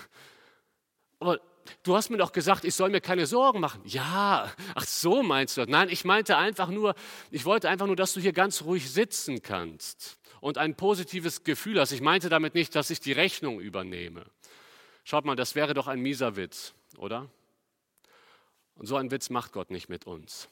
[1.19, 1.41] Aber
[1.83, 3.81] du hast mir doch gesagt, ich soll mir keine Sorgen machen.
[3.83, 5.69] Ja, ach so meinst du das.
[5.69, 6.95] Nein, ich meinte einfach nur,
[7.29, 11.77] ich wollte einfach nur, dass du hier ganz ruhig sitzen kannst und ein positives Gefühl
[11.81, 11.91] hast.
[11.91, 14.23] Ich meinte damit nicht, dass ich die Rechnung übernehme.
[15.03, 17.29] Schaut mal, das wäre doch ein mieser Witz, oder?
[18.79, 20.47] Und so einen Witz macht Gott nicht mit uns.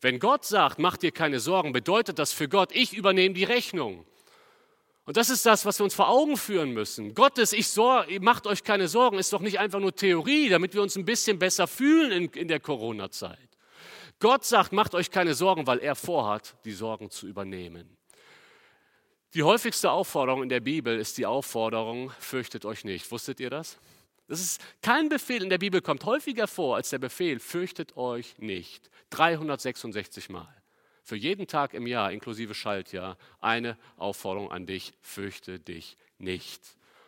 [0.00, 4.06] Wenn Gott sagt, mach dir keine Sorgen, bedeutet das für Gott, ich übernehme die Rechnung.
[5.04, 7.12] Und das ist das, was wir uns vor Augen führen müssen.
[7.14, 10.82] Gottes, ich sor macht euch keine Sorgen, ist doch nicht einfach nur Theorie, damit wir
[10.82, 13.38] uns ein bisschen besser fühlen in, in der Corona-Zeit.
[14.20, 17.96] Gott sagt, macht euch keine Sorgen, weil er vorhat, die Sorgen zu übernehmen.
[19.34, 23.10] Die häufigste Aufforderung in der Bibel ist die Aufforderung, fürchtet euch nicht.
[23.10, 23.78] Wusstet ihr das?
[24.28, 28.38] Das ist kein Befehl in der Bibel kommt häufiger vor als der Befehl, fürchtet euch
[28.38, 28.90] nicht.
[29.10, 30.62] 366 Mal
[31.02, 36.62] für jeden Tag im Jahr, inklusive Schaltjahr, eine Aufforderung an dich, fürchte dich nicht.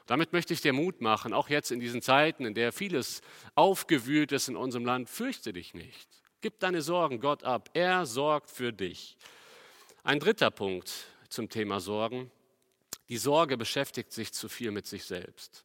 [0.06, 3.22] Damit möchte ich dir Mut machen, auch jetzt in diesen Zeiten, in der vieles
[3.54, 6.08] aufgewühlt ist in unserem Land, fürchte dich nicht.
[6.40, 7.70] Gib deine Sorgen Gott ab.
[7.72, 9.16] Er sorgt für dich.
[10.02, 12.30] Ein dritter Punkt zum Thema Sorgen.
[13.08, 15.64] Die Sorge beschäftigt sich zu viel mit sich selbst.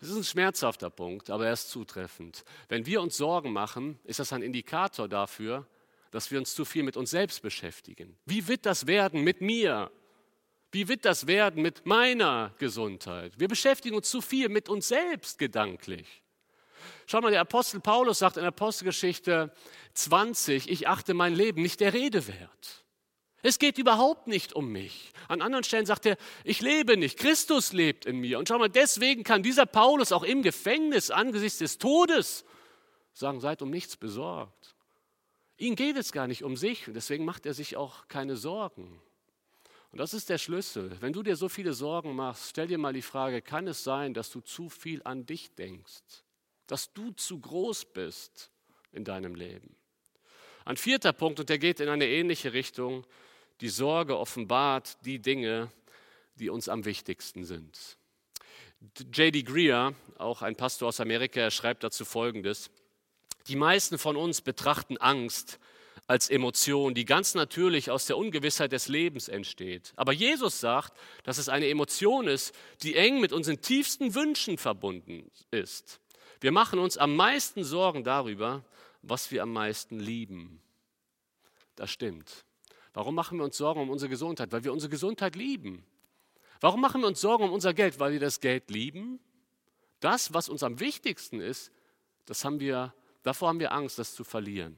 [0.00, 2.44] Das ist ein schmerzhafter Punkt, aber er ist zutreffend.
[2.68, 5.66] Wenn wir uns Sorgen machen, ist das ein Indikator dafür,
[6.10, 8.16] dass wir uns zu viel mit uns selbst beschäftigen.
[8.26, 9.90] Wie wird das werden mit mir?
[10.72, 13.38] Wie wird das werden mit meiner Gesundheit?
[13.38, 16.22] Wir beschäftigen uns zu viel mit uns selbst gedanklich.
[17.06, 19.52] Schau mal, der Apostel Paulus sagt in Apostelgeschichte
[19.94, 22.84] 20, ich achte mein Leben nicht der Rede wert.
[23.42, 25.12] Es geht überhaupt nicht um mich.
[25.28, 28.38] An anderen Stellen sagt er, ich lebe nicht, Christus lebt in mir.
[28.38, 32.44] Und schau mal, deswegen kann dieser Paulus auch im Gefängnis angesichts des Todes
[33.14, 34.74] sagen, seid um nichts besorgt.
[35.56, 39.00] Ihm geht es gar nicht um sich und deswegen macht er sich auch keine Sorgen.
[39.92, 40.96] Und das ist der Schlüssel.
[41.00, 44.14] Wenn du dir so viele Sorgen machst, stell dir mal die Frage, kann es sein,
[44.14, 46.24] dass du zu viel an dich denkst?
[46.66, 48.50] Dass du zu groß bist
[48.92, 49.74] in deinem Leben?
[50.64, 53.04] Ein vierter Punkt, und der geht in eine ähnliche Richtung,
[53.60, 55.70] die Sorge offenbart die Dinge,
[56.36, 57.98] die uns am wichtigsten sind.
[59.12, 59.42] J.D.
[59.42, 62.70] Greer, auch ein Pastor aus Amerika, schreibt dazu Folgendes.
[63.48, 65.58] Die meisten von uns betrachten Angst
[66.06, 69.92] als Emotion, die ganz natürlich aus der Ungewissheit des Lebens entsteht.
[69.96, 70.92] Aber Jesus sagt,
[71.24, 76.00] dass es eine Emotion ist, die eng mit unseren tiefsten Wünschen verbunden ist.
[76.40, 78.64] Wir machen uns am meisten Sorgen darüber,
[79.02, 80.60] was wir am meisten lieben.
[81.76, 82.44] Das stimmt.
[82.92, 84.52] Warum machen wir uns Sorgen um unsere Gesundheit?
[84.52, 85.84] Weil wir unsere Gesundheit lieben.
[86.60, 87.98] Warum machen wir uns Sorgen um unser Geld?
[87.98, 89.20] Weil wir das Geld lieben.
[90.00, 91.72] Das, was uns am wichtigsten ist,
[92.26, 94.76] das haben wir Davor haben wir Angst, das zu verlieren.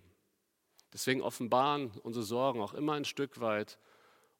[0.92, 3.78] Deswegen offenbaren unsere Sorgen auch immer ein Stück weit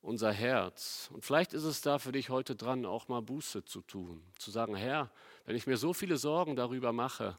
[0.00, 1.08] unser Herz.
[1.12, 4.22] Und vielleicht ist es da für dich heute dran, auch mal Buße zu tun.
[4.36, 5.10] Zu sagen, Herr,
[5.44, 7.38] wenn ich mir so viele Sorgen darüber mache,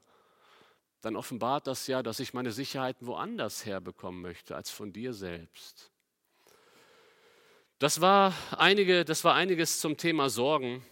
[1.01, 5.91] dann offenbart das ja, dass ich meine Sicherheiten woanders herbekommen möchte als von dir selbst.
[7.83, 10.85] Das war, einige, das war einiges zum Thema Sorgen.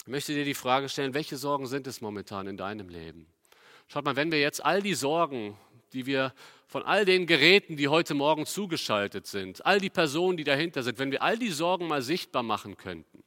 [0.00, 3.28] Ich möchte dir die Frage stellen, welche Sorgen sind es momentan in deinem Leben?
[3.86, 5.56] Schaut mal, wenn wir jetzt all die Sorgen,
[5.92, 6.34] die wir
[6.66, 10.98] von all den Geräten, die heute Morgen zugeschaltet sind, all die Personen, die dahinter sind,
[10.98, 13.22] wenn wir all die Sorgen mal sichtbar machen könnten.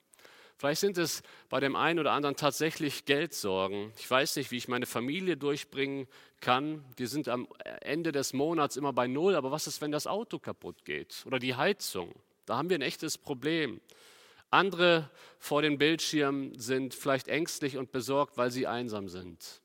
[0.58, 3.94] Vielleicht sind es bei dem einen oder anderen tatsächlich Geldsorgen.
[3.98, 6.06] Ich weiß nicht, wie ich meine Familie durchbringen
[6.42, 6.84] kann.
[6.98, 7.48] Wir sind am
[7.80, 11.40] Ende des Monats immer bei Null, aber was ist, wenn das Auto kaputt geht oder
[11.40, 12.14] die Heizung?
[12.50, 13.80] Da haben wir ein echtes Problem.
[14.50, 19.62] Andere vor den Bildschirmen sind vielleicht ängstlich und besorgt, weil sie einsam sind.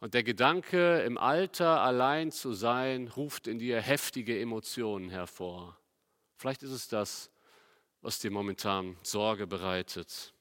[0.00, 5.76] Und der Gedanke, im Alter allein zu sein, ruft in dir heftige Emotionen hervor.
[6.38, 7.30] Vielleicht ist es das,
[8.00, 10.32] was dir momentan Sorge bereitet.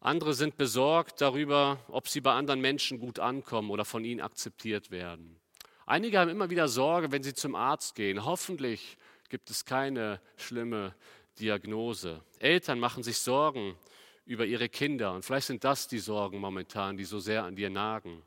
[0.00, 4.90] Andere sind besorgt darüber, ob sie bei anderen Menschen gut ankommen oder von ihnen akzeptiert
[4.90, 5.38] werden.
[5.84, 8.24] Einige haben immer wieder Sorge, wenn sie zum Arzt gehen.
[8.24, 8.96] Hoffentlich
[9.28, 10.94] gibt es keine schlimme
[11.38, 12.22] Diagnose.
[12.38, 13.76] Eltern machen sich Sorgen
[14.24, 15.12] über ihre Kinder.
[15.12, 18.22] Und vielleicht sind das die Sorgen momentan, die so sehr an dir nagen.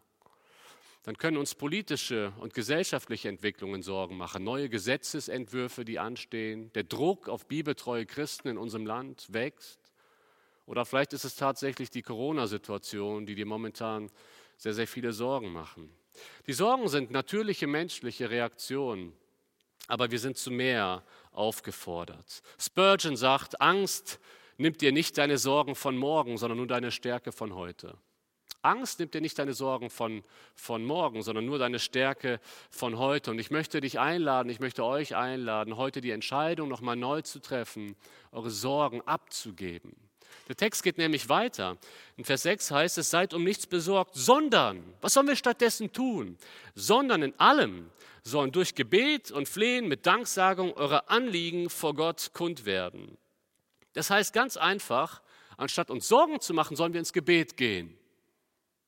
[1.04, 4.44] Dann können uns politische und gesellschaftliche Entwicklungen Sorgen machen.
[4.44, 6.72] Neue Gesetzesentwürfe, die anstehen.
[6.74, 9.80] Der Druck auf bibeltreue Christen in unserem Land wächst.
[10.68, 14.12] Oder vielleicht ist es tatsächlich die Corona-Situation, die dir momentan
[14.58, 15.92] sehr, sehr viele Sorgen machen.
[16.46, 19.14] Die Sorgen sind natürliche menschliche Reaktionen,
[19.88, 22.42] aber wir sind zu mehr aufgefordert.
[22.58, 24.20] Spurgeon sagt, Angst
[24.58, 27.98] nimmt dir nicht deine Sorgen von morgen, sondern nur deine Stärke von heute.
[28.64, 32.40] Angst nimmt dir nicht deine Sorgen von, von morgen, sondern nur deine Stärke
[32.70, 33.32] von heute.
[33.32, 37.40] Und ich möchte dich einladen, ich möchte euch einladen, heute die Entscheidung nochmal neu zu
[37.40, 37.96] treffen,
[38.32, 39.96] eure Sorgen abzugeben.
[40.48, 41.78] Der Text geht nämlich weiter.
[42.18, 46.38] In Vers 6 heißt es, seid um nichts besorgt, sondern, was sollen wir stattdessen tun?
[46.76, 47.90] Sondern in allem
[48.24, 53.18] sollen durch Gebet und Flehen mit Danksagung eure Anliegen vor Gott kund werden.
[53.94, 55.22] Das heißt ganz einfach,
[55.58, 57.98] anstatt uns Sorgen zu machen, sollen wir ins Gebet gehen.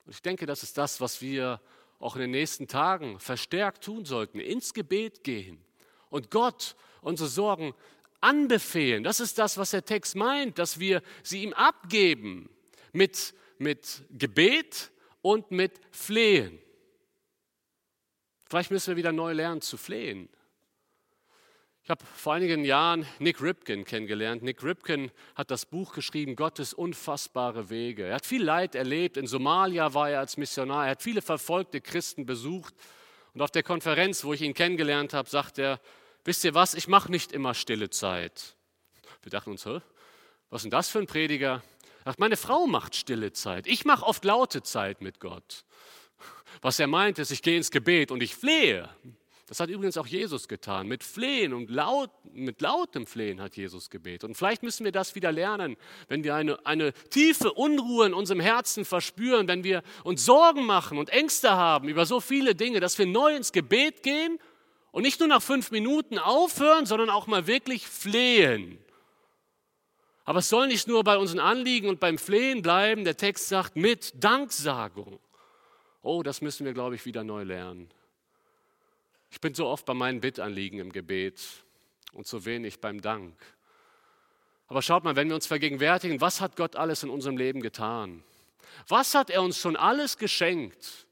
[0.06, 1.62] Und ich denke, das ist das, was wir
[2.00, 5.64] auch in den nächsten Tagen verstärkt tun sollten, ins Gebet gehen
[6.10, 7.74] und Gott unsere Sorgen
[8.22, 9.04] anbefehlen.
[9.04, 12.50] Das ist das, was der Text meint, dass wir sie ihm abgeben
[12.92, 14.92] mit, mit Gebet
[15.22, 16.60] und mit Flehen.
[18.46, 20.30] Vielleicht müssen wir wieder neu lernen zu flehen.
[21.84, 24.42] Ich habe vor einigen Jahren Nick Ripken kennengelernt.
[24.42, 28.06] Nick Ripken hat das Buch geschrieben, Gottes unfassbare Wege.
[28.06, 29.18] Er hat viel Leid erlebt.
[29.18, 30.86] In Somalia war er als Missionar.
[30.86, 32.74] Er hat viele verfolgte Christen besucht.
[33.34, 35.82] Und auf der Konferenz, wo ich ihn kennengelernt habe, sagt er,
[36.24, 38.56] wisst ihr was, ich mache nicht immer stille Zeit.
[39.22, 39.82] Wir dachten uns, Hä?
[40.50, 41.62] was ist denn das für ein Prediger?
[42.06, 43.68] Er sagt, meine Frau macht stille Zeit.
[43.68, 45.66] Ich mache oft laute Zeit mit Gott.
[46.62, 48.90] Was er meint ist, ich gehe ins Gebet und ich flehe.
[49.48, 50.88] Das hat übrigens auch Jesus getan.
[50.88, 54.24] Mit Flehen und laut, mit lautem Flehen hat Jesus gebetet.
[54.24, 55.76] Und vielleicht müssen wir das wieder lernen,
[56.08, 60.98] wenn wir eine, eine tiefe Unruhe in unserem Herzen verspüren, wenn wir uns Sorgen machen
[60.98, 64.40] und Ängste haben über so viele Dinge, dass wir neu ins Gebet gehen
[64.92, 68.80] und nicht nur nach fünf Minuten aufhören, sondern auch mal wirklich flehen.
[70.26, 73.04] Aber es soll nicht nur bei unseren Anliegen und beim Flehen bleiben.
[73.04, 75.20] Der Text sagt mit Danksagung.
[76.04, 77.90] Oh, das müssen wir, glaube ich, wieder neu lernen.
[79.32, 81.42] Ich bin so oft bei meinen Bittanliegen im Gebet
[82.12, 83.34] und so wenig beim Dank.
[84.68, 88.24] Aber schaut mal, wenn wir uns vergegenwärtigen, was hat Gott alles in unserem Leben getan?
[88.88, 91.08] Was hat er uns schon alles geschenkt?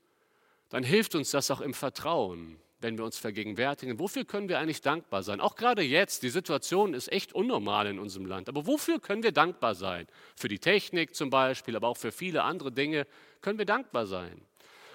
[0.70, 3.98] Dann hilft uns das auch im Vertrauen, wenn wir uns vergegenwärtigen.
[3.98, 5.40] Wofür können wir eigentlich dankbar sein?
[5.40, 8.50] Auch gerade jetzt, die Situation ist echt unnormal in unserem Land.
[8.50, 10.06] Aber wofür können wir dankbar sein?
[10.36, 13.08] Für die Technik zum Beispiel, aber auch für viele andere Dinge
[13.42, 14.42] können wir dankbar sein.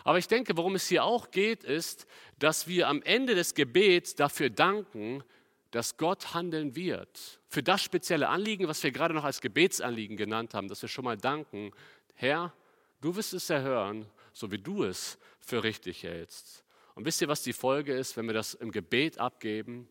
[0.07, 2.07] Aber ich denke, worum es hier auch geht, ist,
[2.39, 5.25] dass wir am Ende des Gebets dafür danken,
[5.73, 7.41] dass Gott handeln wird.
[7.49, 11.05] Für das spezielle Anliegen, was wir gerade noch als Gebetsanliegen genannt haben, dass wir schon
[11.05, 11.73] mal danken,
[12.15, 12.53] Herr,
[13.01, 16.63] du wirst es erhören, so wie du es für richtig hältst.
[16.95, 19.89] Und wisst ihr, was die Folge ist, wenn wir das im Gebet abgeben?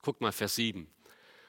[0.00, 0.90] Guckt mal, Vers 7.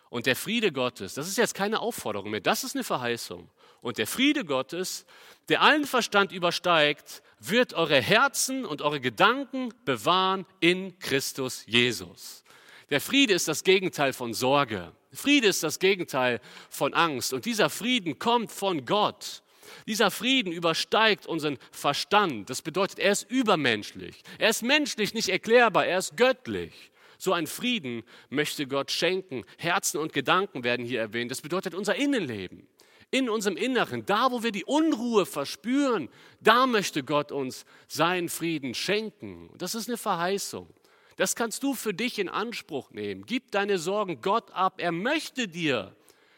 [0.09, 3.49] Und der Friede Gottes, das ist jetzt keine Aufforderung mehr, das ist eine Verheißung.
[3.83, 5.05] Und der Friede Gottes,
[5.49, 12.45] der allen Verstand übersteigt, wird eure Herzen und eure Gedanken bewahren in Christus Jesus.
[12.89, 14.93] Der Friede ist das Gegenteil von Sorge.
[15.11, 17.33] Friede ist das Gegenteil von Angst.
[17.33, 19.43] Und dieser Frieden kommt von Gott.
[19.85, 22.49] Dieser Frieden übersteigt unseren Verstand.
[22.49, 24.23] Das bedeutet, er ist übermenschlich.
[24.37, 26.91] Er ist menschlich nicht erklärbar, er ist göttlich.
[27.17, 29.43] So ein Frieden möchte Gott schenken.
[29.57, 31.31] Herzen und Gedanken werden hier erwähnt.
[31.31, 32.67] Das bedeutet unser Innenleben
[33.13, 36.09] in unserem Inneren, da wo wir die Unruhe verspüren,
[36.41, 39.51] da möchte Gott uns seinen Frieden schenken.
[39.55, 40.67] Das ist eine Verheißung.
[41.15, 43.23] Das kannst du für dich in Anspruch nehmen.
[43.27, 44.75] Gib deine Sorgen Gott ab.
[44.77, 45.95] Er möchte dir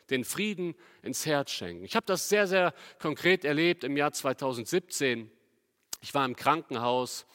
[0.09, 1.85] den Frieden ins Herz schenken.
[1.85, 5.31] Ich habe das sehr, sehr konkret erlebt im Jahr 2017.
[6.01, 7.25] Ich war im Krankenhaus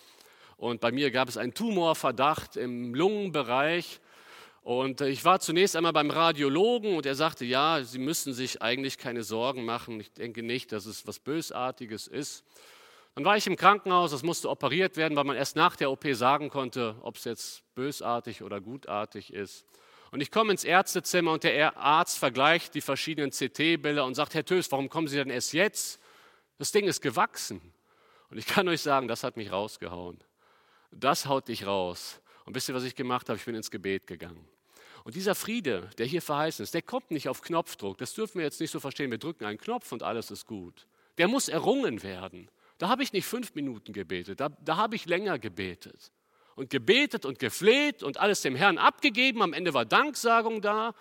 [0.59, 4.03] und bei mir gab es einen Tumorverdacht im Lungenbereich.
[4.63, 8.63] Und äh, ich war zunächst einmal beim Radiologen und er sagte, ja, Sie müssen sich
[8.63, 10.01] eigentlich keine Sorgen machen.
[10.01, 12.45] Ich denke nicht, dass es was Bösartiges ist.
[13.15, 16.07] Dann war ich im Krankenhaus, es musste operiert werden, weil man erst nach der OP
[16.13, 19.67] sagen konnte, ob es jetzt bösartig oder gutartig ist.
[20.13, 24.45] Und ich komme ins Ärztezimmer und der Arzt vergleicht die verschiedenen CT-Bilder und sagt, Herr
[24.45, 26.01] Tös, warum kommen Sie denn erst jetzt?
[26.59, 27.61] Das Ding ist gewachsen.
[28.31, 30.19] Und ich kann euch sagen, das hat mich rausgehauen.
[30.91, 32.21] Das haut dich raus.
[32.51, 33.39] Und wisst ihr, was ich gemacht habe?
[33.39, 34.45] Ich bin ins Gebet gegangen.
[35.05, 37.97] Und dieser Friede, der hier verheißen ist, der kommt nicht auf Knopfdruck.
[37.99, 39.09] Das dürfen wir jetzt nicht so verstehen.
[39.13, 40.89] Wir drücken einen Knopf und alles ist gut.
[41.19, 42.51] Der muss errungen werden.
[42.79, 46.11] Da habe ich nicht fünf Minuten gebetet, da, da habe ich länger gebetet.
[46.57, 49.43] Und gebetet und gefleht und alles dem Herrn abgegeben.
[49.43, 50.93] Am Ende war Danksagung da.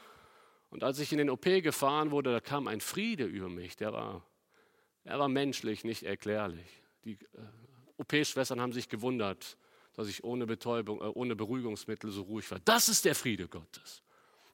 [0.69, 3.91] Und als ich in den OP gefahren wurde, da kam ein Friede über mich, der
[3.91, 4.23] war
[5.03, 6.83] Er war menschlich, nicht erklärlich.
[7.05, 9.57] Die äh, OP-Schwestern haben sich gewundert,
[9.99, 12.59] dass ich ohne Betäubung, äh, ohne Beruhigungsmittel so ruhig war.
[12.63, 14.01] Das ist der Friede Gottes.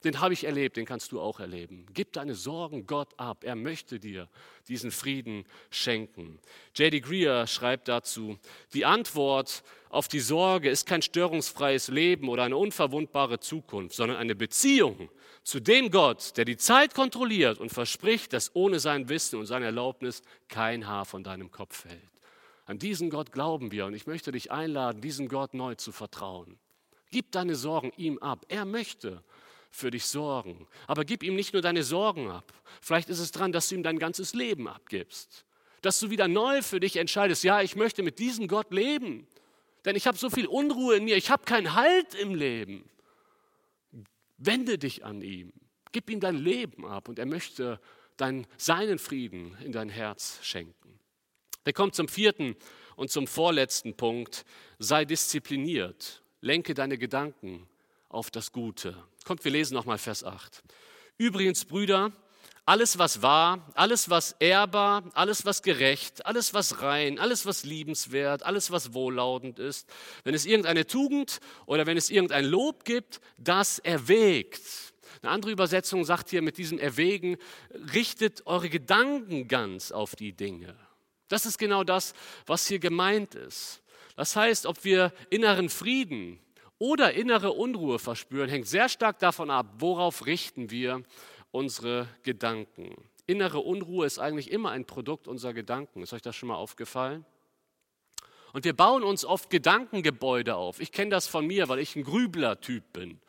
[0.02, 1.86] Den habe ich erlebt, den kannst du auch erleben.
[1.94, 3.44] Gib deine Sorgen Gott ab.
[3.44, 4.28] Er möchte dir
[4.68, 6.40] diesen Frieden schenken.
[6.74, 7.00] J.D.
[7.00, 8.38] Greer schreibt dazu,
[8.74, 14.34] die Antwort auf die Sorge ist kein störungsfreies Leben oder eine unverwundbare Zukunft, sondern eine
[14.34, 15.10] Beziehung
[15.44, 19.66] zu dem Gott, der die Zeit kontrolliert und verspricht, dass ohne sein Wissen und seine
[19.66, 22.15] Erlaubnis kein Haar von deinem Kopf fällt.
[22.66, 26.58] An diesen Gott glauben wir und ich möchte dich einladen, diesem Gott neu zu vertrauen.
[27.10, 28.44] Gib deine Sorgen ihm ab.
[28.48, 29.22] Er möchte
[29.70, 30.66] für dich sorgen.
[30.86, 32.52] Aber gib ihm nicht nur deine Sorgen ab.
[32.80, 35.44] Vielleicht ist es dran, dass du ihm dein ganzes Leben abgibst.
[35.80, 39.28] Dass du wieder neu für dich entscheidest, ja, ich möchte mit diesem Gott leben.
[39.84, 42.88] Denn ich habe so viel Unruhe in mir, ich habe keinen Halt im Leben.
[44.38, 45.52] Wende dich an ihm.
[45.92, 47.80] Gib ihm dein Leben ab und er möchte
[48.16, 50.95] dein, seinen Frieden in dein Herz schenken.
[51.66, 52.54] Wir kommen zum vierten
[52.94, 54.44] und zum vorletzten Punkt.
[54.78, 56.22] Sei diszipliniert.
[56.40, 57.66] Lenke deine Gedanken
[58.08, 58.96] auf das Gute.
[59.24, 60.62] Kommt, wir lesen nochmal Vers 8.
[61.18, 62.12] Übrigens, Brüder,
[62.66, 68.44] alles, was wahr, alles, was ehrbar, alles, was gerecht, alles, was rein, alles, was liebenswert,
[68.44, 69.88] alles, was wohllautend ist,
[70.22, 74.62] wenn es irgendeine Tugend oder wenn es irgendein Lob gibt, das erwägt.
[75.20, 77.38] Eine andere Übersetzung sagt hier mit diesem Erwägen,
[77.92, 80.76] richtet eure Gedanken ganz auf die Dinge.
[81.28, 82.14] Das ist genau das,
[82.46, 83.82] was hier gemeint ist.
[84.16, 86.40] Das heißt, ob wir inneren Frieden
[86.78, 91.02] oder innere Unruhe verspüren, hängt sehr stark davon ab, worauf richten wir
[91.50, 92.94] unsere Gedanken.
[93.26, 96.02] Innere Unruhe ist eigentlich immer ein Produkt unserer Gedanken.
[96.02, 97.24] Ist euch das schon mal aufgefallen?
[98.52, 100.80] Und wir bauen uns oft Gedankengebäude auf.
[100.80, 103.20] Ich kenne das von mir, weil ich ein Grübler-Typ bin.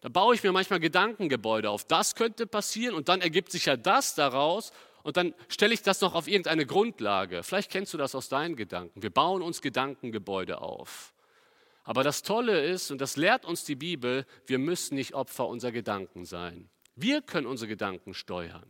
[0.00, 1.84] Da baue ich mir manchmal Gedankengebäude auf.
[1.86, 4.70] Das könnte passieren und dann ergibt sich ja das daraus
[5.04, 7.42] und dann stelle ich das noch auf irgendeine Grundlage.
[7.42, 9.02] Vielleicht kennst du das aus deinen Gedanken.
[9.02, 11.12] Wir bauen uns Gedankengebäude auf.
[11.84, 15.72] Aber das Tolle ist, und das lehrt uns die Bibel, wir müssen nicht Opfer unserer
[15.72, 16.70] Gedanken sein.
[16.96, 18.64] Wir können unsere Gedanken steuern.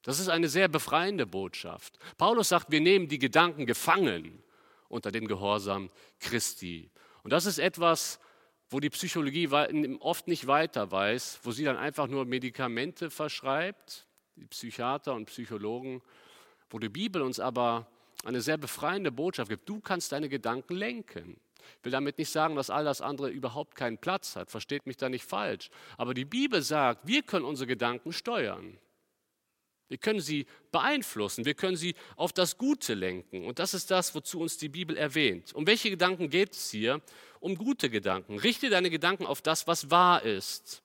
[0.00, 1.98] Das ist eine sehr befreiende Botschaft.
[2.16, 4.42] Paulus sagt, wir nehmen die Gedanken gefangen
[4.88, 6.90] unter den Gehorsam Christi.
[7.22, 8.20] Und das ist etwas,
[8.70, 9.48] wo die Psychologie
[10.00, 14.05] oft nicht weiter weiß, wo sie dann einfach nur Medikamente verschreibt,
[14.36, 16.02] die Psychiater und Psychologen,
[16.70, 17.86] wo die Bibel uns aber
[18.24, 19.68] eine sehr befreiende Botschaft gibt.
[19.68, 21.40] Du kannst deine Gedanken lenken.
[21.78, 24.50] Ich will damit nicht sagen, dass all das andere überhaupt keinen Platz hat.
[24.50, 25.70] Versteht mich da nicht falsch.
[25.96, 28.78] Aber die Bibel sagt, wir können unsere Gedanken steuern.
[29.88, 33.44] Wir können sie beeinflussen, wir können sie auf das Gute lenken.
[33.44, 35.54] Und das ist das, wozu uns die Bibel erwähnt.
[35.54, 37.00] Um welche Gedanken geht es hier?
[37.38, 38.38] Um gute Gedanken.
[38.38, 40.82] Richte deine Gedanken auf das, was wahr ist.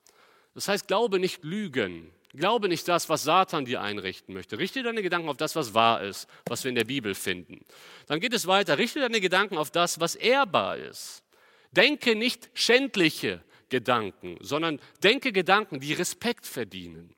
[0.53, 2.11] Das heißt, glaube nicht Lügen.
[2.33, 4.57] Glaube nicht das, was Satan dir einrichten möchte.
[4.57, 7.65] Richte deine Gedanken auf das, was wahr ist, was wir in der Bibel finden.
[8.07, 8.77] Dann geht es weiter.
[8.77, 11.23] Richte deine Gedanken auf das, was ehrbar ist.
[11.71, 17.15] Denke nicht schändliche Gedanken, sondern denke Gedanken, die Respekt verdienen.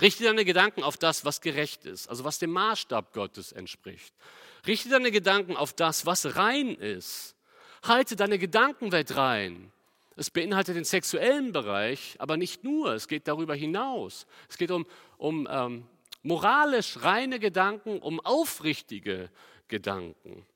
[0.00, 4.14] Richte deine Gedanken auf das, was gerecht ist, also was dem Maßstab Gottes entspricht.
[4.66, 7.36] Richte deine Gedanken auf das, was rein ist.
[7.82, 9.72] Halte deine Gedankenwelt rein.
[10.22, 14.28] Es beinhaltet den sexuellen Bereich, aber nicht nur, es geht darüber hinaus.
[14.48, 14.86] Es geht um,
[15.18, 15.84] um ähm,
[16.22, 19.30] moralisch reine Gedanken, um aufrichtige
[19.66, 20.46] Gedanken.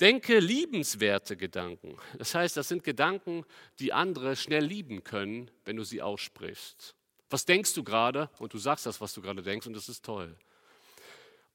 [0.00, 1.98] Denke liebenswerte Gedanken.
[2.16, 3.44] Das heißt, das sind Gedanken,
[3.78, 6.94] die andere schnell lieben können, wenn du sie aussprichst.
[7.28, 8.30] Was denkst du gerade?
[8.38, 10.34] Und du sagst das, was du gerade denkst, und das ist toll.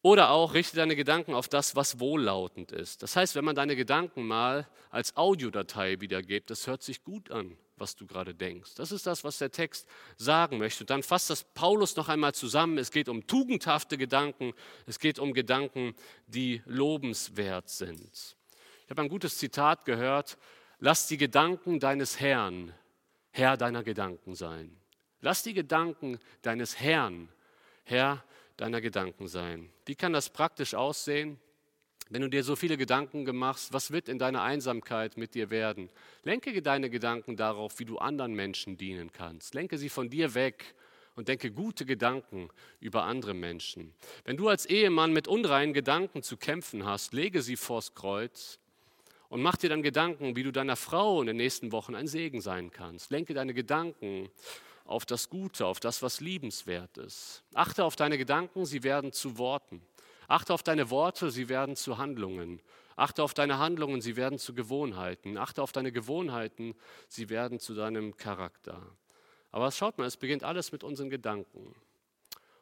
[0.01, 3.03] Oder auch richte deine Gedanken auf das, was wohllautend ist.
[3.03, 7.57] Das heißt, wenn man deine Gedanken mal als Audiodatei wiedergibt, das hört sich gut an,
[7.75, 8.75] was du gerade denkst.
[8.75, 10.85] Das ist das, was der Text sagen möchte.
[10.85, 12.77] Dann fasst das Paulus noch einmal zusammen.
[12.77, 14.53] Es geht um tugendhafte Gedanken.
[14.85, 15.93] Es geht um Gedanken,
[16.27, 18.37] die lobenswert sind.
[18.85, 20.37] Ich habe ein gutes Zitat gehört.
[20.79, 22.73] Lass die Gedanken deines Herrn
[23.31, 24.75] Herr deiner Gedanken sein.
[25.21, 27.29] Lass die Gedanken deines Herrn
[27.83, 28.23] Herr
[28.60, 29.70] deiner Gedanken sein.
[29.86, 31.39] Wie kann das praktisch aussehen?
[32.10, 35.89] Wenn du dir so viele Gedanken machst, was wird in deiner Einsamkeit mit dir werden?
[36.24, 39.53] Lenke deine Gedanken darauf, wie du anderen Menschen dienen kannst.
[39.53, 40.74] Lenke sie von dir weg
[41.16, 42.49] und denke gute Gedanken
[42.80, 43.93] über andere Menschen.
[44.26, 48.57] Wenn du als Ehemann mit unreinen Gedanken zu kämpfen hast, lege sie vors Kreuz
[49.30, 52.41] und mach dir dann Gedanken, wie du deiner Frau in den nächsten Wochen ein Segen
[52.41, 53.12] sein kannst.
[53.12, 54.30] Lenke deine Gedanken
[54.89, 57.43] auf das Gute, auf das, was liebenswert ist.
[57.53, 59.83] Achte auf deine Gedanken, sie werden zu Worten.
[60.27, 62.59] Achte auf deine Worte, sie werden zu Handlungen.
[62.95, 65.37] Achte auf deine Handlungen, sie werden zu Gewohnheiten.
[65.37, 66.73] Achte auf deine Gewohnheiten,
[67.07, 68.81] sie werden zu deinem Charakter.
[69.51, 71.75] Aber schaut mal, es beginnt alles mit unseren Gedanken.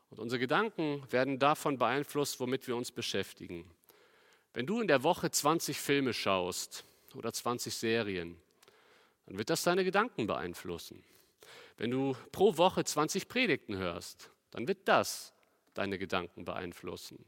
[0.10, 3.72] Und unsere Gedanken werden davon beeinflusst, womit wir uns beschäftigen.
[4.54, 6.84] Wenn du in der Woche 20 Filme schaust
[7.16, 8.38] oder 20 Serien,
[9.28, 11.04] dann wird das deine Gedanken beeinflussen.
[11.78, 15.34] Wenn du pro Woche 20 Predigten hörst, dann wird das
[15.74, 17.24] deine Gedanken beeinflussen.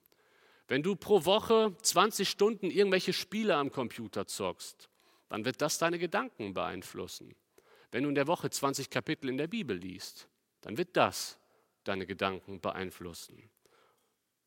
[0.67, 4.89] Wenn du pro Woche 20 Stunden irgendwelche Spiele am Computer zockst,
[5.29, 7.35] dann wird das deine Gedanken beeinflussen.
[7.91, 10.27] Wenn du in der Woche 20 Kapitel in der Bibel liest,
[10.61, 11.39] dann wird das
[11.83, 13.49] deine Gedanken beeinflussen.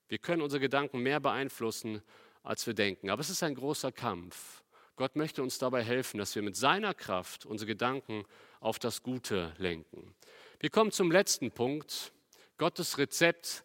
[0.09, 2.03] Wir können unsere Gedanken mehr beeinflussen,
[2.43, 3.11] als wir denken.
[3.11, 4.62] Aber es ist ein großer Kampf.
[5.03, 8.25] Gott möchte uns dabei helfen, dass wir mit seiner Kraft unsere Gedanken
[8.61, 10.15] auf das Gute lenken.
[10.61, 12.13] Wir kommen zum letzten Punkt.
[12.57, 13.65] Gottes Rezept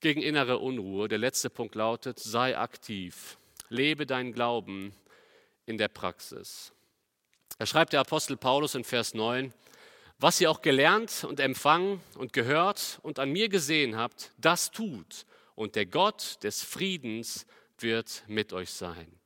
[0.00, 1.08] gegen innere Unruhe.
[1.08, 3.36] Der letzte Punkt lautet, sei aktiv.
[3.68, 4.94] Lebe deinen Glauben
[5.66, 6.72] in der Praxis.
[7.58, 9.52] Da schreibt der Apostel Paulus in Vers 9,
[10.20, 15.26] was ihr auch gelernt und empfangen und gehört und an mir gesehen habt, das tut.
[15.54, 17.44] Und der Gott des Friedens
[17.76, 19.18] wird mit euch sein.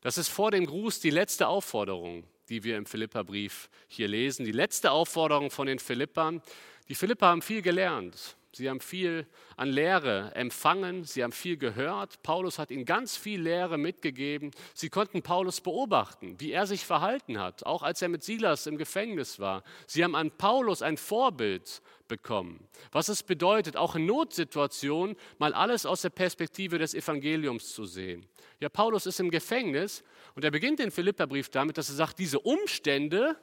[0.00, 4.44] Das ist vor dem Gruß die letzte Aufforderung, die wir im Philipperbrief hier lesen.
[4.44, 6.42] Die letzte Aufforderung von den Philippern.
[6.88, 8.36] Die Philipper haben viel gelernt.
[8.52, 9.26] Sie haben viel
[9.56, 12.20] an Lehre empfangen, sie haben viel gehört.
[12.24, 14.50] Paulus hat ihnen ganz viel Lehre mitgegeben.
[14.74, 18.76] Sie konnten Paulus beobachten, wie er sich verhalten hat, auch als er mit Silas im
[18.76, 19.62] Gefängnis war.
[19.86, 22.66] Sie haben an Paulus ein Vorbild bekommen.
[22.90, 28.26] Was es bedeutet, auch in Notsituationen mal alles aus der Perspektive des Evangeliums zu sehen.
[28.58, 30.02] Ja, Paulus ist im Gefängnis
[30.34, 33.36] und er beginnt den Philipperbrief damit, dass er sagt, diese Umstände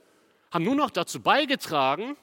[0.52, 2.18] haben nur noch dazu beigetragen,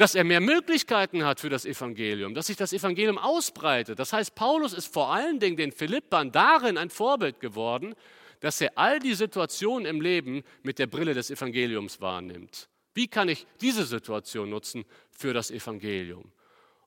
[0.00, 3.98] dass er mehr Möglichkeiten hat für das Evangelium, dass sich das Evangelium ausbreitet.
[3.98, 7.94] Das heißt, Paulus ist vor allen Dingen den Philippern darin ein Vorbild geworden,
[8.40, 12.70] dass er all die Situationen im Leben mit der Brille des Evangeliums wahrnimmt.
[12.94, 16.32] Wie kann ich diese Situation nutzen für das Evangelium?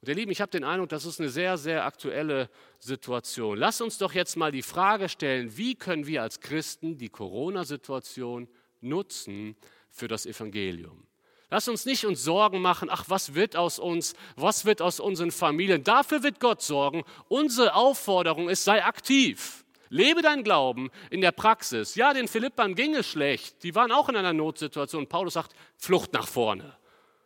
[0.02, 2.50] Und ihr Lieben, ich habe den Eindruck, das ist eine sehr, sehr aktuelle
[2.80, 3.60] Situation.
[3.60, 8.48] Lass uns doch jetzt mal die Frage stellen, wie können wir als Christen die Corona-Situation
[8.82, 9.56] nutzen
[9.92, 11.06] für das Evangelium?
[11.50, 15.32] Lass uns nicht uns Sorgen machen, ach, was wird aus uns, was wird aus unseren
[15.32, 15.84] Familien.
[15.84, 17.04] Dafür wird Gott sorgen.
[17.28, 19.64] Unsere Aufforderung ist, sei aktiv.
[19.90, 21.94] Lebe dein Glauben in der Praxis.
[21.94, 23.62] Ja, den Philippern ging es schlecht.
[23.64, 25.08] Die waren auch in einer Notsituation.
[25.08, 26.76] Paulus sagt, Flucht nach vorne.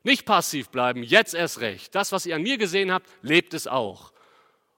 [0.04, 1.96] Nicht passiv bleiben, jetzt erst recht.
[1.96, 4.12] Das, was ihr an mir gesehen habt, lebt es auch.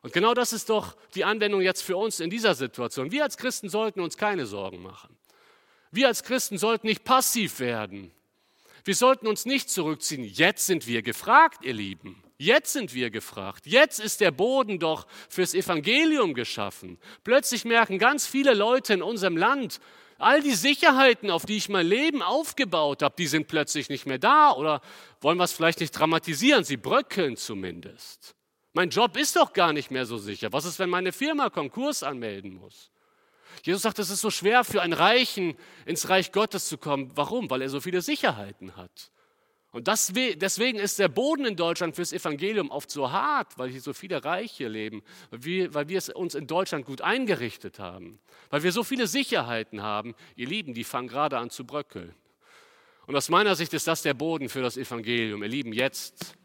[0.01, 3.11] Und genau das ist doch die Anwendung jetzt für uns in dieser Situation.
[3.11, 5.17] Wir als Christen sollten uns keine Sorgen machen.
[5.91, 8.11] Wir als Christen sollten nicht passiv werden.
[8.89, 10.23] Wir sollten uns nicht zurückziehen.
[10.23, 12.23] Jetzt sind wir gefragt, ihr Lieben.
[12.39, 13.67] Jetzt sind wir gefragt.
[13.67, 16.97] Jetzt ist der Boden doch fürs Evangelium geschaffen.
[17.23, 19.79] Plötzlich merken ganz viele Leute in unserem Land,
[20.17, 24.17] all die Sicherheiten, auf die ich mein Leben aufgebaut habe, die sind plötzlich nicht mehr
[24.17, 24.53] da.
[24.53, 24.81] Oder
[25.21, 26.63] wollen wir es vielleicht nicht dramatisieren?
[26.63, 28.33] Sie bröckeln zumindest.
[28.73, 30.51] Mein Job ist doch gar nicht mehr so sicher.
[30.51, 32.89] Was ist, wenn meine Firma Konkurs anmelden muss?
[33.63, 35.55] Jesus sagt, es ist so schwer für einen Reichen
[35.85, 37.11] ins Reich Gottes zu kommen.
[37.15, 37.49] Warum?
[37.49, 39.11] Weil er so viele Sicherheiten hat.
[39.71, 43.81] Und das, deswegen ist der Boden in Deutschland fürs Evangelium oft so hart, weil hier
[43.81, 48.19] so viele Reiche leben, weil wir, weil wir es uns in Deutschland gut eingerichtet haben,
[48.49, 50.15] weil wir so viele Sicherheiten haben.
[50.35, 52.15] Ihr Lieben, die fangen gerade an zu bröckeln.
[53.05, 55.43] Und aus meiner Sicht ist das der Boden für das Evangelium.
[55.43, 56.35] Ihr Lieben, jetzt,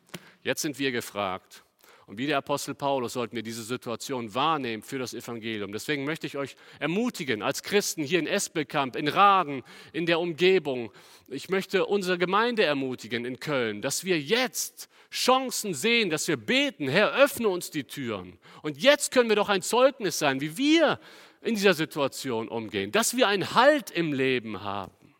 [0.43, 1.65] jetzt sind wir gefragt.
[2.07, 5.73] Und wie der Apostel Paulus sollten wir diese Situation wahrnehmen für das Evangelium.
[5.73, 10.93] Deswegen möchte ich euch ermutigen, als Christen hier in Espelkamp, in Raden, in der Umgebung,
[11.29, 16.89] ich möchte unsere Gemeinde ermutigen in Köln, dass wir jetzt Chancen sehen, dass wir beten,
[16.89, 18.39] Herr, öffne uns die Türen.
[18.63, 20.99] Und jetzt können wir doch ein Zeugnis sein, wie wir
[21.41, 25.15] in dieser Situation umgehen, dass wir einen Halt im Leben haben.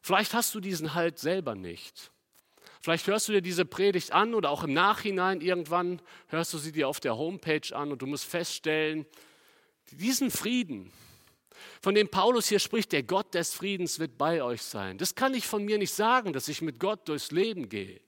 [0.00, 2.10] Vielleicht hast du diesen Halt selber nicht.
[2.80, 6.72] Vielleicht hörst du dir diese Predigt an oder auch im Nachhinein irgendwann hörst du sie
[6.72, 9.06] dir auf der Homepage an und du musst feststellen,
[9.90, 10.90] diesen Frieden,
[11.82, 14.96] von dem Paulus hier spricht, der Gott des Friedens wird bei euch sein.
[14.96, 18.00] Das kann ich von mir nicht sagen, dass ich mit Gott durchs Leben gehe.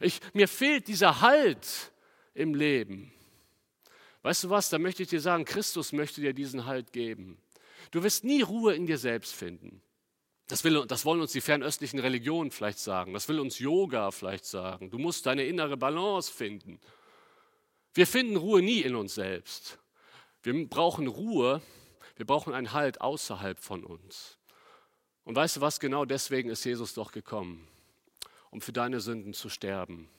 [0.00, 1.92] Ich, mir fehlt dieser Halt
[2.34, 3.12] im Leben.
[4.22, 7.38] Weißt du was, da möchte ich dir sagen, Christus möchte dir diesen Halt geben.
[7.90, 9.82] Du wirst nie Ruhe in dir selbst finden.
[10.52, 13.14] Das, will, das wollen uns die fernöstlichen Religionen vielleicht sagen.
[13.14, 14.90] Das will uns Yoga vielleicht sagen.
[14.90, 16.78] Du musst deine innere Balance finden.
[17.94, 19.78] Wir finden Ruhe nie in uns selbst.
[20.42, 21.62] Wir brauchen Ruhe,
[22.16, 24.36] wir brauchen einen Halt außerhalb von uns.
[25.24, 27.66] Und weißt du was, genau deswegen ist Jesus doch gekommen,
[28.50, 30.10] um für deine Sünden zu sterben,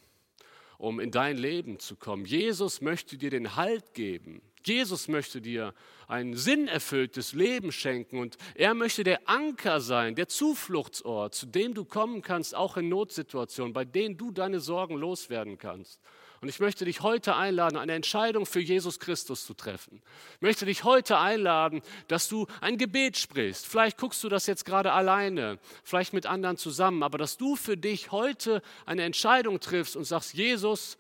[0.80, 2.26] um in dein Leben zu kommen.
[2.26, 4.42] Jesus möchte dir den Halt geben.
[4.68, 5.74] Jesus möchte dir
[6.08, 11.86] ein sinnerfülltes Leben schenken und er möchte der Anker sein, der Zufluchtsort, zu dem du
[11.86, 16.00] kommen kannst, auch in Notsituationen, bei denen du deine Sorgen loswerden kannst.
[16.44, 20.02] Und ich möchte dich heute einladen, eine Entscheidung für Jesus Christus zu treffen.
[20.36, 23.66] Ich möchte dich heute einladen, dass du ein Gebet sprichst.
[23.66, 27.78] Vielleicht guckst du das jetzt gerade alleine, vielleicht mit anderen zusammen, aber dass du für
[27.78, 30.98] dich heute eine Entscheidung triffst und sagst, Jesus,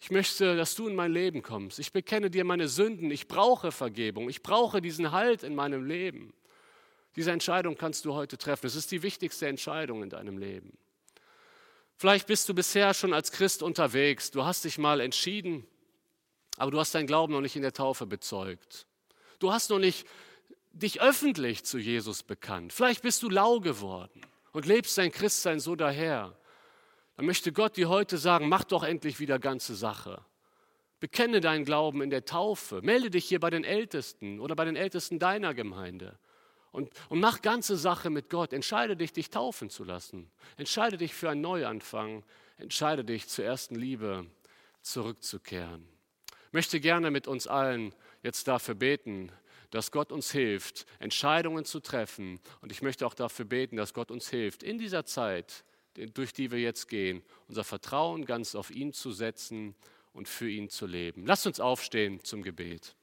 [0.00, 1.78] ich möchte, dass du in mein Leben kommst.
[1.78, 3.10] Ich bekenne dir meine Sünden.
[3.10, 4.28] Ich brauche Vergebung.
[4.28, 6.32] Ich brauche diesen Halt in meinem Leben.
[7.16, 8.66] Diese Entscheidung kannst du heute treffen.
[8.66, 10.78] Es ist die wichtigste Entscheidung in deinem Leben.
[11.96, 14.30] Vielleicht bist du bisher schon als Christ unterwegs.
[14.30, 15.66] Du hast dich mal entschieden,
[16.56, 18.86] aber du hast deinen Glauben noch nicht in der Taufe bezeugt.
[19.40, 20.06] Du hast noch nicht
[20.72, 22.72] dich öffentlich zu Jesus bekannt.
[22.72, 24.20] Vielleicht bist du lau geworden
[24.52, 26.36] und lebst dein Christsein so daher.
[27.18, 30.24] Dann möchte Gott dir heute sagen, mach doch endlich wieder ganze Sache.
[31.00, 32.80] Bekenne deinen Glauben in der Taufe.
[32.80, 36.16] Melde dich hier bei den Ältesten oder bei den Ältesten deiner Gemeinde.
[36.70, 38.52] Und, und mach ganze Sache mit Gott.
[38.52, 40.30] Entscheide dich, dich taufen zu lassen.
[40.58, 42.22] Entscheide dich für einen Neuanfang.
[42.56, 44.24] Entscheide dich zur ersten Liebe
[44.82, 45.88] zurückzukehren.
[46.46, 47.92] Ich möchte gerne mit uns allen
[48.22, 49.32] jetzt dafür beten,
[49.70, 52.38] dass Gott uns hilft, Entscheidungen zu treffen.
[52.60, 55.64] Und ich möchte auch dafür beten, dass Gott uns hilft, in dieser Zeit
[56.14, 59.74] durch die wir jetzt gehen, unser Vertrauen ganz auf ihn zu setzen
[60.12, 61.26] und für ihn zu leben.
[61.26, 62.94] Lasst uns aufstehen zum Gebet.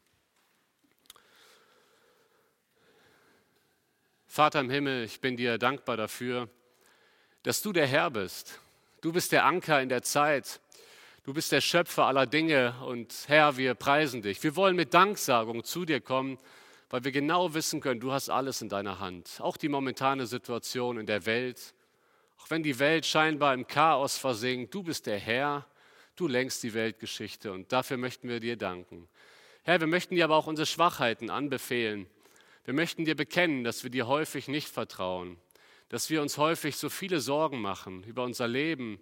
[4.28, 6.50] Vater im Himmel, ich bin dir dankbar dafür,
[7.44, 8.60] dass du der Herr bist.
[9.02, 10.60] Du bist der Anker in der Zeit.
[11.24, 14.44] Du bist der Schöpfer aller Dinge und Herr, wir preisen dich.
[14.44, 16.38] Wir wollen mit Danksagung zu dir kommen,
[16.90, 19.40] weil wir genau wissen können, du hast alles in deiner Hand.
[19.40, 21.74] Auch die momentane Situation in der Welt,
[22.38, 25.66] auch wenn die Welt scheinbar im Chaos versinkt, du bist der Herr,
[26.16, 29.08] du lenkst die Weltgeschichte und dafür möchten wir dir danken.
[29.64, 32.08] Herr, wir möchten dir aber auch unsere Schwachheiten anbefehlen.
[32.66, 35.38] Wir möchten dir bekennen, dass wir dir häufig nicht vertrauen,
[35.90, 39.00] dass wir uns häufig so viele Sorgen machen über unser Leben,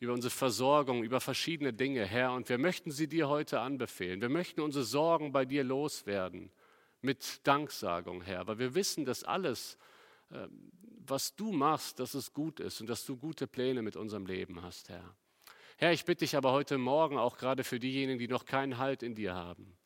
[0.00, 2.32] über unsere Versorgung, über verschiedene Dinge, Herr.
[2.32, 4.20] Und wir möchten sie dir heute anbefehlen.
[4.20, 6.50] Wir möchten unsere Sorgen bei dir loswerden
[7.00, 9.78] mit Danksagung, Herr, weil wir wissen, dass alles
[11.06, 14.62] was du machst, dass es gut ist und dass du gute Pläne mit unserem Leben
[14.62, 15.14] hast, Herr.
[15.76, 19.02] Herr, ich bitte dich aber heute Morgen auch gerade für diejenigen, die noch keinen Halt
[19.02, 19.76] in dir haben,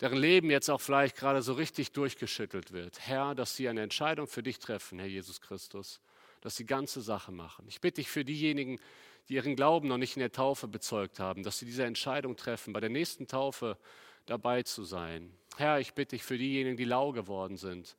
[0.00, 3.00] deren Leben jetzt auch vielleicht gerade so richtig durchgeschüttelt wird.
[3.00, 6.00] Herr, dass sie eine Entscheidung für dich treffen, Herr Jesus Christus,
[6.40, 7.64] dass sie ganze Sache machen.
[7.68, 8.80] Ich bitte dich für diejenigen,
[9.28, 12.72] die ihren Glauben noch nicht in der Taufe bezeugt haben, dass sie diese Entscheidung treffen,
[12.72, 13.78] bei der nächsten Taufe
[14.26, 15.32] dabei zu sein.
[15.56, 17.96] Herr, ich bitte dich für diejenigen, die lau geworden sind,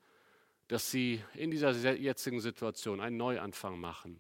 [0.68, 4.20] dass sie in dieser jetzigen Situation einen Neuanfang machen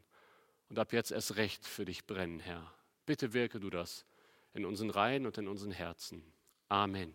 [0.69, 2.71] und ab jetzt erst recht für dich brennen, Herr.
[3.05, 4.05] Bitte wirke du das
[4.53, 6.23] in unseren Reihen und in unseren Herzen.
[6.69, 7.13] Amen.